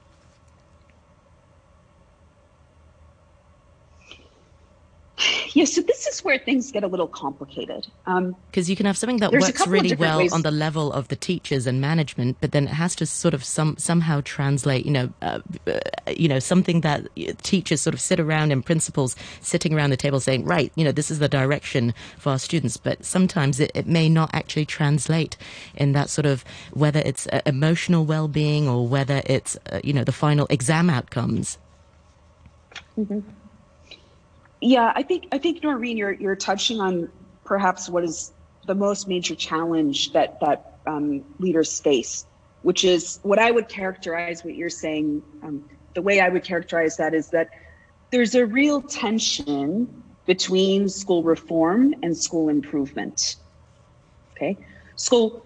Yeah, 5.54 5.66
so 5.66 5.82
this 5.82 6.08
is 6.08 6.24
where 6.24 6.40
things 6.40 6.72
get 6.72 6.84
a 6.84 6.88
little 6.88 7.08
complicated. 7.08 7.86
Because 8.06 8.18
um, 8.18 8.36
you 8.54 8.76
can 8.76 8.88
have 8.88 8.98
something 8.98 9.18
that 9.18 9.32
works 9.32 9.68
really 9.68 9.96
well 9.96 10.18
ways. 10.18 10.34
on 10.34 10.42
the 10.42 10.50
level 10.50 10.92
of 10.92 11.10
the 11.10 11.16
teachers 11.16 11.68
and 11.68 11.80
management, 11.80 12.38
but 12.42 12.54
then 12.54 12.64
it 12.64 12.72
has 12.72 12.96
to 12.96 13.06
sort 13.06 13.36
of 13.36 13.44
some 13.44 13.78
somehow 13.78 14.22
translate. 14.26 14.84
You 14.84 14.92
know, 14.92 15.14
uh, 15.22 15.42
uh, 15.68 15.80
you 16.08 16.28
know, 16.28 16.40
something 16.40 16.82
that 16.82 17.08
teachers 17.44 17.82
sort 17.82 17.94
of 17.94 18.02
sit 18.02 18.20
around 18.20 18.52
and 18.52 18.66
principals 18.66 19.16
sitting 19.42 19.76
around 19.76 19.92
the 19.92 19.98
table 19.98 20.20
saying, 20.20 20.44
right, 20.46 20.72
you 20.76 20.84
know, 20.84 20.92
this 20.92 21.12
is 21.12 21.20
the 21.20 21.30
direction 21.30 21.94
for 22.18 22.32
our 22.32 22.40
students. 22.40 22.78
But 22.78 23.06
sometimes 23.06 23.60
it, 23.60 23.72
it 23.76 23.86
may 23.86 24.10
not 24.10 24.32
actually 24.34 24.66
translate 24.66 25.38
in 25.76 25.92
that 25.92 26.10
sort 26.10 26.26
of 26.26 26.44
whether 26.72 27.02
it's 27.06 27.28
uh, 27.28 27.42
emotional 27.46 28.06
well-being 28.06 28.68
or 28.68 28.88
whether 28.88 29.22
it's 29.28 29.56
uh, 29.72 29.80
you 29.84 29.94
know 29.94 30.04
the 30.04 30.12
final 30.12 30.48
exam 30.50 30.90
outcomes. 30.90 31.60
Mm-hmm. 32.98 33.20
Yeah, 34.64 34.94
I 34.96 35.04
think 35.04 35.28
I 35.34 35.40
think 35.40 35.62
Noreen, 35.62 35.98
you're 35.98 36.14
you're 36.14 36.38
touching 36.38 36.80
on 36.80 37.10
perhaps 37.44 37.90
what 37.90 38.06
is 38.06 38.32
the 38.66 38.74
most 38.74 39.10
major 39.10 39.36
challenge 39.36 40.14
that 40.14 40.40
that 40.40 40.78
um, 40.88 41.26
leaders 41.38 41.82
face, 41.82 42.26
which 42.62 42.86
is 42.86 43.20
what 43.24 43.40
I 43.40 43.52
would 43.52 43.68
characterize 43.68 44.46
what 44.46 44.56
you're 44.56 44.70
saying. 44.70 45.22
Um, 45.44 45.70
the 45.96 46.02
way 46.02 46.22
I 46.22 46.30
would 46.30 46.46
characterize 46.46 46.96
that 46.96 47.14
is 47.14 47.30
that 47.32 47.50
there's 48.10 48.36
a 48.36 48.46
real 48.46 48.82
tension 48.82 50.02
between 50.26 50.88
school 50.88 51.24
reform 51.24 51.94
and 52.02 52.16
school 52.16 52.48
improvement. 52.48 53.36
Okay, 54.32 54.58
so 54.96 55.44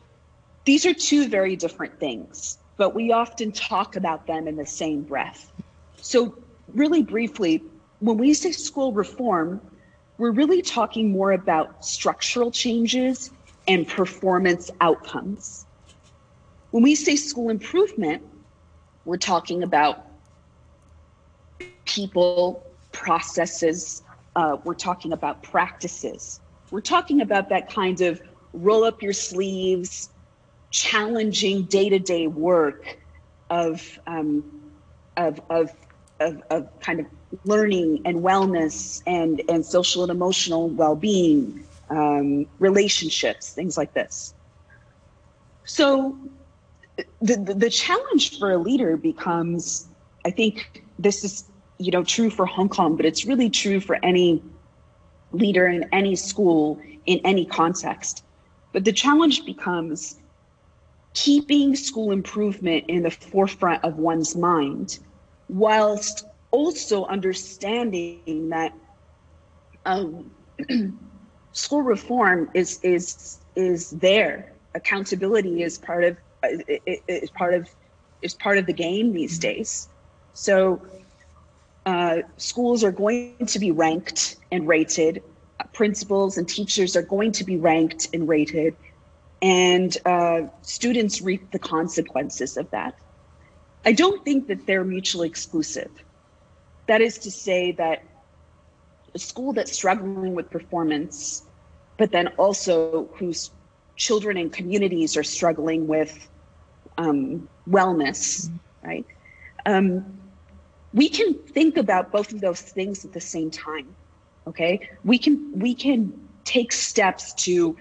these 0.66 0.86
are 0.86 0.94
two 0.94 1.28
very 1.28 1.56
different 1.56 2.00
things, 2.00 2.60
but 2.78 2.94
we 2.94 3.12
often 3.12 3.52
talk 3.52 3.96
about 3.96 4.28
them 4.28 4.48
in 4.48 4.58
the 4.58 4.66
same 4.66 5.02
breath. 5.02 5.52
So, 5.96 6.38
really 6.72 7.02
briefly, 7.02 7.64
when 8.00 8.18
we 8.18 8.34
say 8.34 8.52
school 8.52 8.94
reform, 8.94 9.62
we're 10.18 10.32
really 10.32 10.62
talking 10.62 11.12
more 11.12 11.32
about 11.32 11.86
structural 11.86 12.52
changes 12.52 13.32
and 13.68 13.88
performance 13.88 14.72
outcomes. 14.82 15.66
When 16.72 16.84
we 16.84 16.96
say 16.96 17.16
school 17.16 17.50
improvement, 17.50 18.24
we're 19.06 19.18
talking 19.18 19.64
about 19.64 20.06
people, 21.86 22.66
processes, 22.92 24.04
uh, 24.36 24.58
we're 24.64 24.74
talking 24.74 25.14
about 25.14 25.42
practices. 25.44 26.40
We're 26.72 26.82
talking 26.82 27.22
about 27.22 27.50
that 27.50 27.72
kind 27.72 28.02
of 28.02 28.22
roll 28.54 28.84
up 28.84 29.02
your 29.02 29.14
sleeves, 29.14 30.10
challenging 30.70 31.64
day 31.64 31.90
to 31.90 32.00
day 32.00 32.28
work 32.28 32.98
of, 33.50 34.00
um, 34.06 34.44
of, 35.16 35.42
of, 35.50 35.72
of, 36.20 36.42
of 36.50 36.80
kind 36.82 37.00
of 37.00 37.06
learning 37.46 38.02
and 38.06 38.18
wellness 38.18 39.02
and, 39.06 39.42
and 39.50 39.66
social 39.66 40.04
and 40.04 40.12
emotional 40.12 40.70
well 40.70 40.96
being, 40.96 41.64
um, 41.90 42.46
relationships, 42.60 43.54
things 43.54 43.78
like 43.78 43.94
this. 43.94 44.34
So 45.66 46.18
the, 47.22 47.36
the, 47.36 47.54
the 47.54 47.70
challenge 47.70 48.40
for 48.40 48.52
a 48.52 48.58
leader 48.58 48.98
becomes 48.98 49.88
I 50.26 50.32
think 50.32 50.84
this 51.00 51.24
is 51.24 51.46
you 51.78 51.92
know 51.92 52.04
true 52.04 52.30
for 52.30 52.46
Hong 52.46 52.70
Kong, 52.70 52.98
but 52.98 53.06
it's 53.06 53.26
really 53.26 53.50
true 53.50 53.80
for 53.80 53.98
any 54.04 54.44
leader 55.32 55.68
in 55.68 55.88
any 55.94 56.16
school 56.16 56.80
in 57.06 57.20
any 57.24 57.46
context. 57.46 58.24
But 58.74 58.84
the 58.84 58.92
challenge 58.92 59.46
becomes 59.46 60.20
keeping 61.14 61.76
school 61.76 62.12
improvement 62.12 62.86
in 62.90 63.04
the 63.04 63.12
forefront 63.12 63.84
of 63.84 63.98
one's 63.98 64.36
mind 64.36 65.00
whilst 65.50 66.26
also 66.52 67.06
understanding 67.06 68.50
that 68.50 68.74
um, 69.86 70.32
school 71.52 71.82
reform 71.82 72.50
is 72.54 72.80
is 72.84 73.40
is 73.56 73.92
there. 73.92 74.54
Accountability 74.76 75.64
is 75.64 75.78
part 75.78 76.04
of 76.04 76.18
is 76.44 77.30
part 77.32 77.54
of 77.54 77.70
is 78.22 78.34
part 78.34 78.58
of 78.58 78.66
the 78.66 78.74
game 78.74 79.14
these 79.14 79.40
days. 79.40 79.90
So 80.34 80.82
uh, 81.86 82.22
schools 82.38 82.84
are 82.84 82.92
going 82.92 83.46
to 83.46 83.60
be 83.60 83.72
ranked 83.72 84.38
and 84.52 84.68
rated. 84.68 85.24
Principals 85.74 86.38
and 86.38 86.48
teachers 86.48 86.96
are 86.96 87.02
going 87.02 87.32
to 87.34 87.44
be 87.44 87.58
ranked 87.58 88.10
and 88.14 88.28
rated, 88.28 88.76
and 89.42 89.98
uh, 90.06 90.42
students 90.62 91.22
reap 91.22 91.52
the 91.52 91.60
consequences 91.60 92.58
of 92.58 92.70
that. 92.72 92.96
I 93.86 93.94
don't 93.94 94.24
think 94.24 94.48
that 94.48 94.68
they're 94.68 94.84
mutually 94.84 95.28
exclusive. 95.28 95.90
That 96.88 97.02
is 97.02 97.18
to 97.20 97.32
say 97.32 97.74
that 97.74 98.04
a 99.14 99.20
school 99.20 99.54
that's 99.54 99.74
struggling 99.74 100.34
with 100.36 100.50
performance, 100.50 101.44
but 101.98 102.12
then 102.12 102.28
also 102.38 103.10
whose 103.18 103.52
children 103.96 104.38
and 104.38 104.52
communities 104.52 105.18
are 105.18 105.24
struggling 105.24 105.88
with 105.88 106.30
um, 106.98 107.48
wellness, 107.68 108.50
right? 108.84 109.06
Um, 109.66 110.20
we 110.94 111.10
can 111.10 111.34
think 111.34 111.78
about 111.78 112.12
both 112.12 112.32
of 112.32 112.42
those 112.42 112.62
things 112.62 113.06
at 113.06 113.14
the 113.14 113.22
same 113.22 113.52
time. 113.52 113.96
Okay, 114.48 114.90
we 115.04 115.18
can 115.18 115.52
we 115.60 115.76
can 115.76 116.14
take 116.46 116.72
steps 116.72 117.34
to 117.34 117.76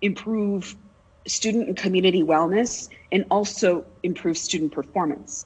improve 0.00 0.74
student 1.26 1.68
and 1.68 1.76
community 1.76 2.22
wellness 2.22 2.88
and 3.12 3.26
also 3.30 3.84
improve 4.02 4.38
student 4.38 4.72
performance. 4.72 5.44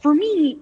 For 0.00 0.14
me, 0.14 0.58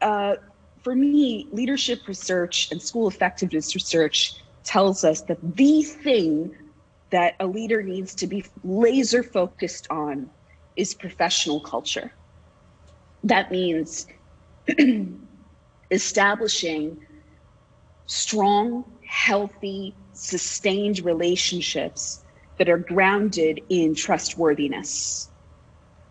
uh, 0.00 0.36
for 0.84 0.94
me, 0.94 1.48
leadership 1.50 2.06
research 2.06 2.68
and 2.70 2.80
school 2.80 3.08
effectiveness 3.08 3.74
research 3.74 4.34
tells 4.64 5.02
us 5.02 5.22
that 5.22 5.38
the 5.56 5.82
thing 5.82 6.54
that 7.10 7.34
a 7.40 7.46
leader 7.46 7.82
needs 7.82 8.14
to 8.16 8.26
be 8.26 8.44
laser 8.62 9.22
focused 9.22 9.86
on 9.90 10.30
is 10.76 10.94
professional 10.94 11.60
culture. 11.60 12.12
That 13.22 13.50
means 13.50 14.06
establishing 15.90 16.98
strong, 18.06 18.84
healthy, 19.08 19.96
sustained 20.12 21.04
relationships 21.04 22.22
that 22.58 22.68
are 22.68 22.78
grounded 22.78 23.60
in 23.70 23.94
trustworthiness. 23.94 25.30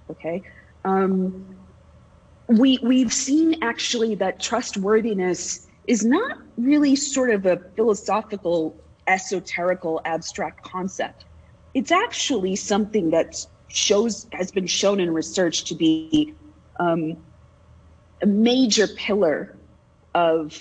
Okay. 0.10 0.44
Um, 0.84 1.63
we 2.48 2.80
we've 2.84 3.14
seen 3.14 3.62
actually 3.62 4.16
that 4.16 4.40
trustworthiness 4.40 5.68
is 5.88 6.06
not 6.06 6.38
really 6.58 6.96
sort 6.96 7.30
of 7.30 7.46
a 7.46 7.58
philosophical, 7.76 8.76
esoterical, 9.08 10.02
abstract 10.06 10.64
concept. 10.64 11.26
It's 11.74 11.92
actually 11.92 12.56
something 12.56 13.12
that 13.12 13.36
shows 13.68 14.28
has 14.34 14.52
been 14.52 14.68
shown 14.68 15.00
in 15.00 15.14
research 15.14 15.66
to 15.66 15.76
be 15.76 16.34
um, 16.80 17.18
a 18.22 18.26
major 18.26 18.88
pillar 18.88 19.58
of 20.14 20.60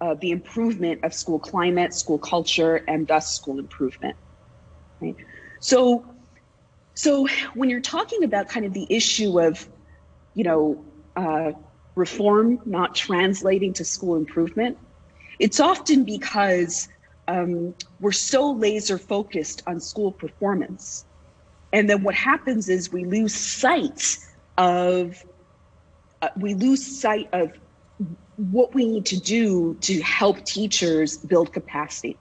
uh, 0.00 0.14
the 0.20 0.30
improvement 0.30 1.02
of 1.04 1.12
school 1.12 1.38
climate, 1.38 1.92
school 1.94 2.18
culture, 2.18 2.76
and 2.88 3.06
thus 3.06 3.34
school 3.34 3.58
improvement. 3.58 4.16
Right. 5.00 5.16
So, 5.60 6.14
so 6.94 7.26
when 7.54 7.68
you're 7.68 7.80
talking 7.80 8.24
about 8.24 8.48
kind 8.48 8.64
of 8.64 8.72
the 8.72 8.86
issue 8.88 9.40
of, 9.40 9.68
you 10.34 10.44
know, 10.44 10.84
uh, 11.16 11.52
reform 11.94 12.60
not 12.64 12.94
translating 12.94 13.72
to 13.72 13.84
school 13.84 14.16
improvement, 14.16 14.78
it's 15.38 15.60
often 15.60 16.04
because 16.04 16.88
um, 17.28 17.74
we're 18.00 18.12
so 18.12 18.52
laser 18.52 18.98
focused 18.98 19.62
on 19.66 19.80
school 19.80 20.12
performance. 20.12 21.04
And 21.72 21.90
then 21.90 22.02
what 22.02 22.14
happens 22.14 22.68
is 22.68 22.92
we 22.92 23.04
lose 23.04 23.34
sight 23.34 24.18
of, 24.56 25.24
uh, 26.22 26.28
we 26.36 26.54
lose 26.54 27.00
sight 27.00 27.28
of 27.32 27.52
what 28.36 28.74
we 28.74 28.86
need 28.86 29.06
to 29.06 29.18
do 29.18 29.74
to 29.80 30.00
help 30.02 30.44
teachers 30.44 31.16
build 31.16 31.52
capacity. 31.52 32.16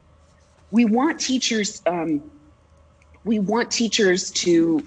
We 0.72 0.86
want 0.86 1.20
teachers, 1.20 1.82
um, 1.86 2.24
we 3.24 3.40
want 3.40 3.72
teachers 3.72 4.32
to 4.32 4.86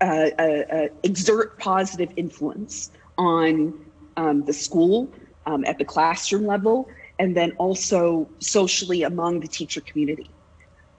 uh, 0.00 0.30
uh, 0.36 0.42
uh 0.42 0.88
exert 1.04 1.58
positive 1.60 2.10
influence 2.16 2.90
on 3.18 3.74
um, 4.16 4.44
the 4.44 4.52
school 4.52 5.08
um, 5.46 5.64
at 5.64 5.78
the 5.78 5.84
classroom 5.84 6.46
level, 6.46 6.88
and 7.18 7.36
then 7.36 7.52
also 7.52 8.28
socially 8.38 9.02
among 9.02 9.40
the 9.40 9.48
teacher 9.48 9.80
community. 9.80 10.30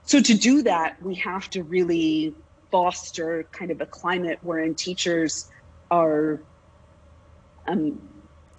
So 0.05 0.21
to 0.21 0.33
do 0.33 0.61
that, 0.63 1.01
we 1.01 1.15
have 1.15 1.49
to 1.51 1.63
really 1.63 2.33
foster 2.71 3.47
kind 3.51 3.71
of 3.71 3.81
a 3.81 3.85
climate 3.85 4.39
wherein 4.41 4.75
teachers 4.75 5.49
are 5.91 6.41
um, 7.67 8.01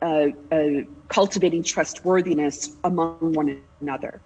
uh, 0.00 0.28
uh, 0.52 0.82
cultivating 1.08 1.62
trustworthiness 1.62 2.76
among 2.84 3.32
one 3.32 3.60
another. 3.80 4.20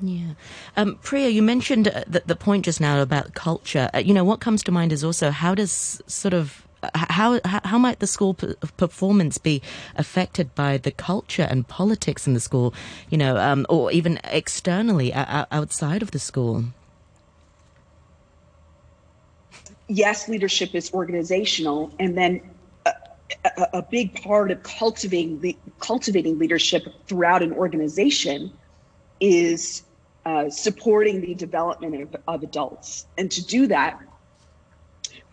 Yeah. 0.00 0.34
Um, 0.76 0.98
Priya, 1.02 1.28
you 1.28 1.42
mentioned 1.42 1.88
uh, 1.88 2.04
the, 2.06 2.22
the 2.26 2.36
point 2.36 2.64
just 2.64 2.80
now 2.80 3.00
about 3.00 3.34
culture. 3.34 3.90
Uh, 3.94 3.98
you 3.98 4.12
know, 4.12 4.24
what 4.24 4.40
comes 4.40 4.62
to 4.64 4.72
mind 4.72 4.92
is 4.92 5.04
also 5.04 5.30
how 5.30 5.54
does 5.54 6.02
sort 6.06 6.34
of 6.34 6.63
how 6.94 7.40
how 7.44 7.78
might 7.78 8.00
the 8.00 8.06
school 8.06 8.34
performance 8.76 9.38
be 9.38 9.62
affected 9.96 10.54
by 10.54 10.76
the 10.78 10.90
culture 10.90 11.46
and 11.48 11.66
politics 11.66 12.26
in 12.26 12.34
the 12.34 12.40
school, 12.40 12.74
you 13.10 13.18
know, 13.18 13.36
um, 13.36 13.66
or 13.68 13.92
even 13.92 14.18
externally 14.24 15.12
outside 15.14 16.02
of 16.02 16.10
the 16.10 16.18
school? 16.18 16.64
Yes, 19.88 20.28
leadership 20.28 20.74
is 20.74 20.92
organizational, 20.94 21.92
and 21.98 22.16
then 22.16 22.40
a, 22.86 22.92
a, 23.44 23.68
a 23.74 23.82
big 23.82 24.22
part 24.22 24.50
of 24.50 24.62
cultivating 24.62 25.56
cultivating 25.78 26.38
leadership 26.38 26.86
throughout 27.06 27.42
an 27.42 27.52
organization 27.52 28.52
is 29.20 29.82
uh, 30.24 30.48
supporting 30.48 31.20
the 31.20 31.34
development 31.34 32.02
of, 32.02 32.16
of 32.26 32.42
adults, 32.42 33.06
and 33.18 33.30
to 33.30 33.44
do 33.44 33.66
that 33.66 34.00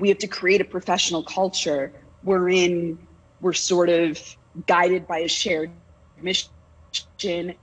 we 0.02 0.10
have 0.10 0.18
to 0.18 0.28
create 0.28 0.60
a 0.60 0.66
professional 0.66 1.24
culture 1.24 1.94
wherein 2.24 2.98
we're 3.40 3.54
sort 3.54 3.88
of 3.88 4.20
guided 4.66 5.08
by 5.08 5.20
a 5.20 5.28
shared 5.28 5.72
mission, 6.22 7.56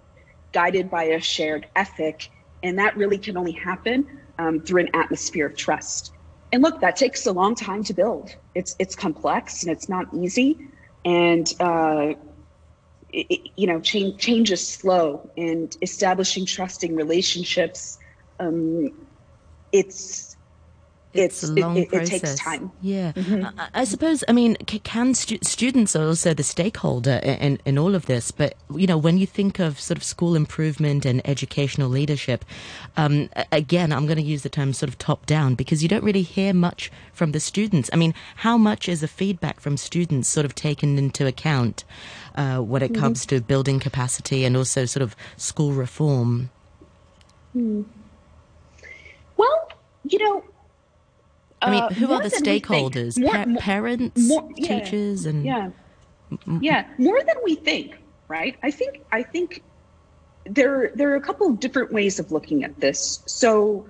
guided 0.52 0.88
by 0.88 1.04
a 1.04 1.20
shared 1.20 1.66
ethic. 1.74 2.30
And 2.62 2.78
that 2.78 2.96
really 2.96 3.18
can 3.18 3.36
only 3.36 3.52
happen 3.52 4.06
um, 4.38 4.60
through 4.60 4.82
an 4.82 4.90
atmosphere 4.94 5.46
of 5.46 5.56
trust. 5.56 6.12
And 6.52 6.62
look, 6.62 6.80
that 6.80 6.96
takes 6.96 7.26
a 7.26 7.32
long 7.32 7.56
time 7.56 7.82
to 7.84 7.92
build. 7.92 8.34
It's 8.54 8.74
it's 8.78 8.94
complex 8.94 9.64
and 9.64 9.70
it's 9.70 9.88
not 9.88 10.06
easy, 10.14 10.58
and 11.04 11.52
uh, 11.60 12.14
it, 13.12 13.50
you 13.56 13.66
know, 13.66 13.80
change 13.80 14.18
change 14.18 14.50
is 14.50 14.66
slow. 14.66 15.28
And 15.36 15.76
establishing 15.82 16.46
trusting 16.46 16.96
relationships, 16.96 17.98
um, 18.40 18.92
it's 19.72 20.27
it's, 21.18 21.42
it's 21.42 21.50
a 21.50 21.54
long 21.54 21.76
it, 21.76 21.88
process. 21.88 22.08
It 22.08 22.20
takes 22.20 22.34
time. 22.40 22.70
Yeah, 22.80 23.12
mm-hmm. 23.12 23.44
I, 23.58 23.68
I, 23.74 23.84
suppose. 23.84 24.24
I 24.28 24.32
mean, 24.32 24.56
can 24.56 25.14
stu- 25.14 25.38
students 25.42 25.94
are 25.96 26.06
also 26.06 26.34
the 26.34 26.42
stakeholder 26.42 27.20
in, 27.22 27.58
in 27.64 27.78
all 27.78 27.94
of 27.94 28.06
this? 28.06 28.30
But 28.30 28.54
you 28.74 28.86
know, 28.86 28.98
when 28.98 29.18
you 29.18 29.26
think 29.26 29.58
of 29.58 29.80
sort 29.80 29.96
of 29.96 30.04
school 30.04 30.36
improvement 30.36 31.04
and 31.04 31.20
educational 31.28 31.88
leadership, 31.88 32.44
um, 32.96 33.28
again, 33.52 33.92
I'm 33.92 34.06
going 34.06 34.18
to 34.18 34.22
use 34.22 34.42
the 34.42 34.48
term 34.48 34.72
sort 34.72 34.88
of 34.88 34.98
top 34.98 35.26
down 35.26 35.54
because 35.54 35.82
you 35.82 35.88
don't 35.88 36.04
really 36.04 36.22
hear 36.22 36.54
much 36.54 36.90
from 37.12 37.32
the 37.32 37.40
students. 37.40 37.90
I 37.92 37.96
mean, 37.96 38.14
how 38.36 38.56
much 38.56 38.88
is 38.88 39.00
the 39.00 39.08
feedback 39.08 39.60
from 39.60 39.76
students 39.76 40.28
sort 40.28 40.46
of 40.46 40.54
taken 40.54 40.98
into 40.98 41.26
account 41.26 41.84
uh, 42.36 42.58
when 42.58 42.82
it 42.82 42.92
mm-hmm. 42.92 43.02
comes 43.02 43.26
to 43.26 43.40
building 43.40 43.80
capacity 43.80 44.44
and 44.44 44.56
also 44.56 44.84
sort 44.84 45.02
of 45.02 45.16
school 45.36 45.72
reform? 45.72 46.50
Hmm. 47.52 47.82
Well, 49.36 49.68
you 50.04 50.18
know 50.18 50.44
I 51.60 51.70
mean, 51.70 51.92
who 51.92 52.12
uh, 52.12 52.16
are 52.16 52.22
the 52.22 52.28
stakeholders? 52.28 53.18
More, 53.18 53.32
pa- 53.32 53.60
parents, 53.60 54.28
more, 54.28 54.48
yeah, 54.56 54.80
teachers, 54.80 55.26
and 55.26 55.44
yeah, 55.44 55.70
yeah, 56.60 56.86
more 56.98 57.22
than 57.22 57.36
we 57.44 57.56
think, 57.56 57.96
right? 58.28 58.56
I 58.62 58.70
think 58.70 59.00
I 59.10 59.22
think 59.22 59.62
there 60.46 60.92
there 60.94 61.10
are 61.12 61.16
a 61.16 61.20
couple 61.20 61.48
of 61.48 61.60
different 61.60 61.92
ways 61.92 62.18
of 62.18 62.30
looking 62.30 62.64
at 62.64 62.80
this. 62.80 63.22
So 63.26 63.88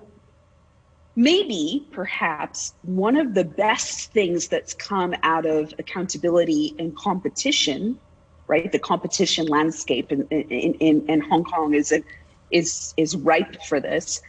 maybe, 1.14 1.86
perhaps, 1.92 2.74
one 2.82 3.16
of 3.16 3.34
the 3.34 3.44
best 3.44 4.12
things 4.12 4.48
that's 4.48 4.72
come 4.74 5.14
out 5.22 5.46
of 5.46 5.74
accountability 5.78 6.74
and 6.78 6.96
competition, 6.96 7.98
right? 8.46 8.70
The 8.70 8.78
competition 8.78 9.46
landscape 9.46 10.10
in 10.10 10.26
in, 10.28 10.74
in, 10.74 11.08
in 11.08 11.20
Hong 11.20 11.44
Kong 11.44 11.74
is 11.74 11.92
a, 11.92 12.02
is 12.50 12.94
is 12.96 13.16
ripe 13.16 13.62
for 13.68 13.80
this. 13.80 14.22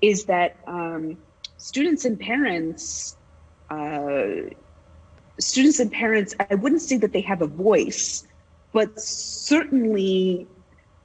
Is 0.00 0.24
that 0.26 0.56
um, 0.66 1.18
students 1.66 2.04
and 2.04 2.16
parents, 2.20 3.16
uh, 3.70 4.26
students 5.40 5.80
and 5.80 5.90
parents, 5.90 6.32
I 6.48 6.54
wouldn't 6.54 6.80
say 6.80 6.96
that 6.98 7.12
they 7.12 7.22
have 7.22 7.42
a 7.42 7.48
voice, 7.48 8.24
but 8.72 9.00
certainly 9.00 10.46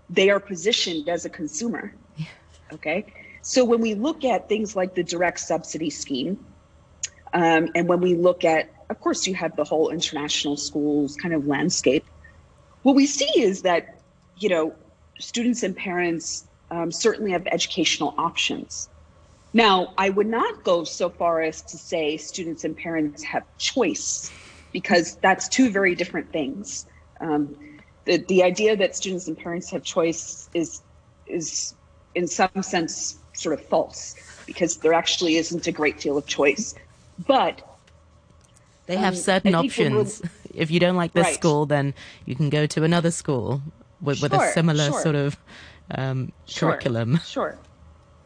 they 0.07 0.29
are 0.29 0.39
positioned 0.39 1.09
as 1.09 1.25
a 1.25 1.31
consumer. 1.31 1.95
Yeah. 2.15 2.25
Okay. 2.73 3.07
So 3.41 3.65
when 3.65 3.81
we 3.81 3.95
look 3.95 4.23
at 4.23 4.47
things 4.49 4.75
like 4.75 4.93
the 4.93 5.03
direct 5.03 5.39
subsidy 5.39 5.89
scheme, 5.89 6.37
um, 7.33 7.69
and 7.73 7.87
when 7.89 7.99
we 7.99 8.13
look 8.13 8.45
at, 8.45 8.69
of 8.91 8.99
course, 8.99 9.25
you 9.25 9.33
have 9.33 9.55
the 9.55 9.63
whole 9.63 9.89
international 9.89 10.57
schools 10.57 11.15
kind 11.15 11.33
of 11.33 11.47
landscape. 11.47 12.05
What 12.83 12.95
we 12.95 13.07
see 13.07 13.31
is 13.41 13.63
that, 13.63 13.99
you 14.37 14.49
know, 14.49 14.75
students 15.17 15.63
and 15.63 15.75
parents 15.75 16.47
um, 16.69 16.91
certainly 16.91 17.31
have 17.31 17.47
educational 17.47 18.13
options. 18.19 18.90
Now, 19.53 19.93
I 19.97 20.09
would 20.09 20.27
not 20.27 20.63
go 20.63 20.83
so 20.83 21.09
far 21.09 21.41
as 21.41 21.61
to 21.63 21.77
say 21.77 22.17
students 22.17 22.63
and 22.63 22.75
parents 22.75 23.21
have 23.23 23.43
choice, 23.57 24.31
because 24.71 25.15
that's 25.17 25.49
two 25.49 25.69
very 25.69 25.93
different 25.95 26.31
things. 26.31 26.85
Um, 27.19 27.55
the, 28.05 28.17
the 28.17 28.43
idea 28.43 28.75
that 28.77 28.95
students 28.95 29.27
and 29.27 29.37
parents 29.37 29.69
have 29.71 29.83
choice 29.83 30.49
is 30.53 30.81
is 31.27 31.73
in 32.15 32.27
some 32.27 32.49
sense 32.61 33.17
sort 33.33 33.57
of 33.57 33.65
false 33.65 34.15
because 34.45 34.77
there 34.77 34.93
actually 34.93 35.35
isn't 35.37 35.67
a 35.67 35.71
great 35.71 35.99
deal 35.99 36.17
of 36.17 36.25
choice. 36.25 36.75
But 37.27 37.61
they 38.87 38.97
have 38.97 39.13
um, 39.13 39.19
certain 39.19 39.55
options. 39.55 40.21
If 40.53 40.69
you 40.69 40.81
don't 40.81 40.97
like 40.97 41.13
this 41.13 41.27
right. 41.27 41.33
school, 41.33 41.65
then 41.65 41.93
you 42.25 42.35
can 42.35 42.49
go 42.49 42.65
to 42.65 42.83
another 42.83 43.09
school 43.09 43.61
with, 44.01 44.17
sure, 44.17 44.27
with 44.27 44.33
a 44.33 44.51
similar 44.51 44.87
sure. 44.89 45.01
sort 45.01 45.15
of 45.15 45.37
um, 45.91 46.33
sure, 46.45 46.71
curriculum. 46.71 47.21
Sure. 47.25 47.57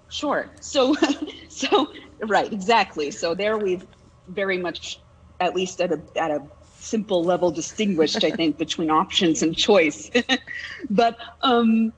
Sure. 0.10 0.50
So, 0.62 0.96
so 1.50 1.88
right, 2.22 2.52
exactly. 2.52 3.12
So 3.12 3.36
there 3.36 3.58
we've 3.58 3.86
very 4.28 4.58
much, 4.58 5.00
at 5.40 5.56
least 5.56 5.82
at 5.82 5.92
a 5.92 6.02
at 6.16 6.32
a 6.32 6.42
simple 6.78 7.24
level, 7.24 7.52
distinguished. 7.52 8.24
I 8.24 8.32
think 8.32 8.58
between 8.66 8.90
options 8.90 9.42
and 9.42 9.56
choice. 9.56 10.10
but 10.90 11.18
um, 11.42 11.94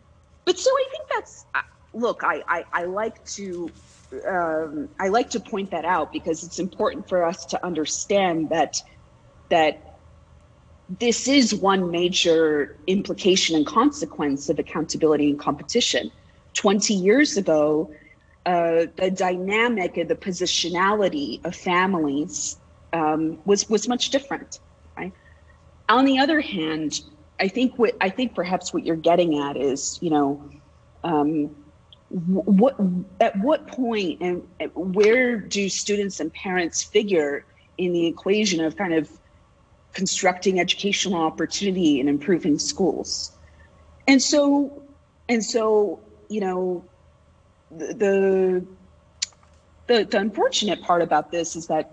but 0.46 0.58
so 0.58 0.70
I 0.70 0.86
think 0.92 1.10
that's 1.14 1.46
look, 1.94 2.24
I, 2.24 2.44
I, 2.48 2.64
I 2.74 2.84
like 2.86 3.24
to 3.36 3.70
um, 4.28 4.90
I 5.00 5.10
like 5.10 5.30
to 5.32 5.40
point 5.40 5.72
that 5.72 5.86
out 5.86 6.12
because 6.14 6.44
it's 6.44 6.60
important 6.60 7.10
for 7.10 7.26
us 7.26 7.46
to 7.48 7.66
understand 7.66 8.50
that 8.50 8.78
that 9.50 9.84
this 10.88 11.28
is 11.28 11.54
one 11.54 11.92
major 11.92 12.78
implication 12.88 13.56
and 13.56 13.66
consequence 13.66 14.48
of 14.50 14.60
accountability 14.60 15.30
and 15.30 15.40
competition. 15.40 16.10
20 16.58 16.94
years 16.96 17.38
ago, 17.38 17.92
uh, 18.46 18.88
the 18.96 19.12
dynamic 19.12 19.96
and 19.98 20.10
the 20.10 20.16
positionality 20.16 21.44
of 21.46 21.56
families 21.56 22.58
um, 22.94 23.38
was 23.46 23.70
was 23.70 23.88
much 23.88 24.10
different. 24.10 24.60
Right. 24.98 25.14
On 25.88 26.04
the 26.04 26.18
other 26.18 26.42
hand, 26.42 27.02
I 27.40 27.48
think 27.48 27.78
what 27.78 27.96
I 28.02 28.10
think 28.10 28.34
perhaps 28.34 28.74
what 28.74 28.86
you're 28.86 28.96
getting 28.96 29.38
at 29.40 29.56
is, 29.56 30.00
you 30.02 30.10
know, 30.10 30.50
um, 31.04 31.56
what 32.10 32.76
at 33.22 33.38
what 33.40 33.68
point 33.68 34.22
and 34.22 34.42
where 34.74 35.38
do 35.38 35.70
students 35.70 36.20
and 36.20 36.34
parents 36.34 36.82
figure 36.82 37.46
in 37.78 37.94
the 37.94 38.08
equation 38.08 38.64
of 38.64 38.76
kind 38.76 38.96
of 38.96 39.12
constructing 39.94 40.60
educational 40.60 41.22
opportunity 41.22 42.00
and 42.00 42.08
improving 42.08 42.58
schools 42.58 43.32
and 44.08 44.22
so 44.22 44.84
and 45.28 45.44
so 45.44 46.00
you 46.30 46.42
know 46.42 46.84
the 47.72 48.66
the 49.88 50.06
the 50.06 50.18
unfortunate 50.18 50.82
part 50.82 51.02
about 51.02 51.32
this 51.32 51.56
is 51.56 51.68
that 51.68 51.92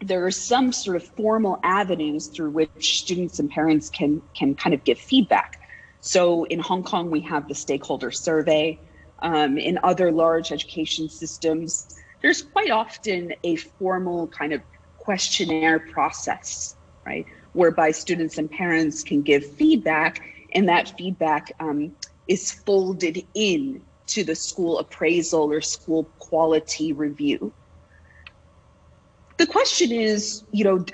there 0.00 0.26
are 0.26 0.32
some 0.32 0.72
sort 0.72 0.96
of 0.96 1.04
formal 1.04 1.60
avenues 1.62 2.26
through 2.26 2.50
which 2.50 2.98
students 2.98 3.38
and 3.38 3.50
parents 3.50 3.88
can 3.90 4.20
can 4.34 4.54
kind 4.54 4.74
of 4.74 4.84
give 4.84 4.98
feedback. 4.98 5.60
So 6.00 6.44
in 6.44 6.58
hong 6.58 6.82
kong 6.82 7.10
we 7.10 7.20
have 7.20 7.48
the 7.48 7.54
stakeholder 7.54 8.10
survey. 8.10 8.78
Um, 9.20 9.56
in 9.56 9.78
other 9.84 10.10
large 10.10 10.50
education 10.50 11.08
systems, 11.08 11.94
there's 12.22 12.42
quite 12.42 12.72
often 12.72 13.32
a 13.44 13.54
formal 13.54 14.26
kind 14.26 14.52
of 14.52 14.60
questionnaire 14.98 15.78
process, 15.78 16.74
right, 17.06 17.24
whereby 17.52 17.92
students 17.92 18.36
and 18.36 18.50
parents 18.50 19.04
can 19.04 19.22
give 19.22 19.46
feedback, 19.46 20.22
and 20.54 20.68
that 20.68 20.92
feedback 20.98 21.52
um, 21.60 21.94
is 22.28 22.52
folded 22.52 23.26
in 23.34 23.82
to 24.08 24.24
the 24.24 24.34
school 24.34 24.78
appraisal 24.78 25.50
or 25.50 25.60
school 25.60 26.04
quality 26.18 26.92
review. 26.92 27.52
The 29.38 29.46
question 29.46 29.90
is, 29.90 30.44
you 30.52 30.64
know, 30.64 30.84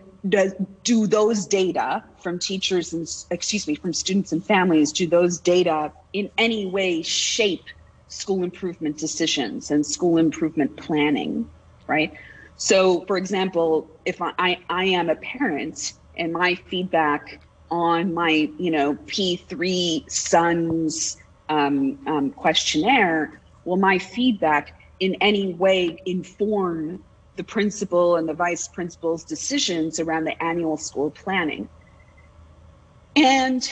do 0.83 1.07
those 1.07 1.47
data 1.47 2.03
from 2.23 2.39
teachers 2.39 2.93
and 2.93 3.07
excuse 3.31 3.67
me 3.67 3.75
from 3.75 3.93
students 3.93 4.33
and 4.33 4.45
families 4.45 4.93
do 4.93 5.07
those 5.07 5.41
data 5.41 5.93
in 6.13 6.31
any 6.39 6.67
way 6.67 7.03
shape 7.03 7.65
school 8.09 8.43
improvement 8.43 8.99
decisions 8.99 9.71
and 9.71 9.85
school 9.85 10.17
improvement 10.17 10.77
planning, 10.77 11.47
right? 11.87 12.13
So, 12.57 13.05
for 13.07 13.17
example, 13.17 13.89
if 14.05 14.21
I, 14.21 14.59
I 14.69 14.85
am 14.87 15.09
a 15.11 15.17
parent 15.17 15.93
and 16.17 16.33
my 16.33 16.55
feedback 16.55 17.41
on 17.71 18.15
my, 18.15 18.51
you 18.59 18.71
know, 18.71 18.95
P3 19.07 20.11
son's 20.11 21.17
um, 21.49 21.99
um, 22.07 22.31
questionnaire, 22.31 23.41
will 23.65 23.77
my 23.77 23.99
feedback 23.99 24.75
in 25.01 25.17
any 25.21 25.55
way 25.55 26.01
inform 26.07 27.03
the 27.37 27.45
principal 27.45 28.17
and 28.17 28.29
the 28.29 28.35
vice 28.35 28.69
principal's 28.69 29.25
decisions 29.25 30.01
around 30.01 30.25
the 30.25 30.43
annual 30.43 30.77
school 30.77 31.11
planning? 31.11 31.69
And 33.17 33.69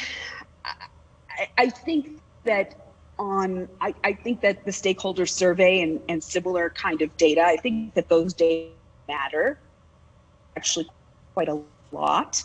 I, 0.65 1.49
I 1.59 1.71
think 1.71 2.21
that 2.45 2.75
on 3.19 3.69
I, 3.81 3.95
I 4.05 4.13
think 4.13 4.41
that 4.43 4.65
the 4.65 4.73
stakeholder 4.73 5.27
survey 5.27 5.81
and, 5.81 6.01
and 6.09 6.23
similar 6.23 6.71
kind 6.71 7.03
of 7.03 7.17
data, 7.17 7.43
I 7.43 7.57
think 7.57 7.95
that 7.95 8.09
those 8.09 8.35
data 8.35 8.71
matter 9.09 9.59
actually 10.57 10.89
quite 11.35 11.49
a 11.49 11.61
lot. 11.93 12.43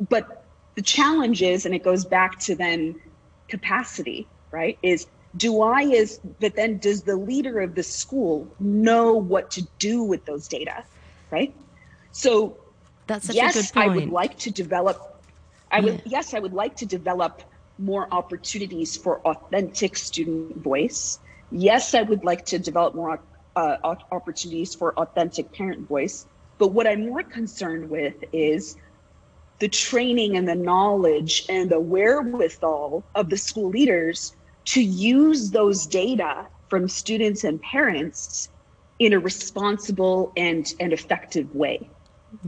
But 0.00 0.44
the 0.74 0.82
challenge 0.82 1.42
is, 1.42 1.66
and 1.66 1.74
it 1.74 1.82
goes 1.82 2.04
back 2.04 2.38
to 2.40 2.54
then 2.54 3.00
capacity, 3.48 4.26
right? 4.50 4.78
Is 4.82 5.06
do 5.36 5.60
I 5.62 5.82
is 5.82 6.20
but 6.40 6.56
then 6.56 6.78
does 6.78 7.02
the 7.02 7.16
leader 7.16 7.60
of 7.60 7.74
the 7.74 7.82
school 7.82 8.48
know 8.58 9.12
what 9.12 9.50
to 9.52 9.66
do 9.78 10.02
with 10.02 10.24
those 10.24 10.48
data? 10.48 10.84
Right? 11.30 11.54
So 12.12 12.56
that's 13.06 13.32
yes, 13.34 13.72
I 13.76 13.88
would 13.88 14.10
like 14.10 14.38
to 14.38 14.50
develop 14.50 15.22
I 15.70 15.80
would 15.80 16.02
yes, 16.04 16.34
I 16.34 16.38
would 16.38 16.54
like 16.54 16.76
to 16.76 16.86
develop 16.86 17.42
more 17.78 18.08
opportunities 18.10 18.96
for 18.96 19.20
authentic 19.20 19.96
student 19.96 20.56
voice. 20.56 21.20
Yes, 21.50 21.94
I 21.94 22.02
would 22.02 22.24
like 22.24 22.46
to 22.46 22.58
develop 22.58 22.94
more 22.94 23.20
uh, 23.56 23.76
opportunities 24.12 24.74
for 24.74 24.98
authentic 24.98 25.52
parent 25.52 25.88
voice. 25.88 26.26
But 26.58 26.68
what 26.68 26.86
I'm 26.86 27.06
more 27.06 27.22
concerned 27.22 27.88
with 27.88 28.16
is 28.32 28.76
the 29.60 29.68
training 29.68 30.36
and 30.36 30.48
the 30.48 30.54
knowledge 30.54 31.44
and 31.48 31.70
the 31.70 31.80
wherewithal 31.80 33.04
of 33.14 33.30
the 33.30 33.36
school 33.36 33.70
leaders 33.70 34.34
to 34.66 34.82
use 34.82 35.50
those 35.50 35.86
data 35.86 36.46
from 36.68 36.88
students 36.88 37.44
and 37.44 37.60
parents 37.62 38.48
in 38.98 39.12
a 39.12 39.18
responsible 39.18 40.32
and, 40.36 40.74
and 40.80 40.92
effective 40.92 41.54
way. 41.54 41.88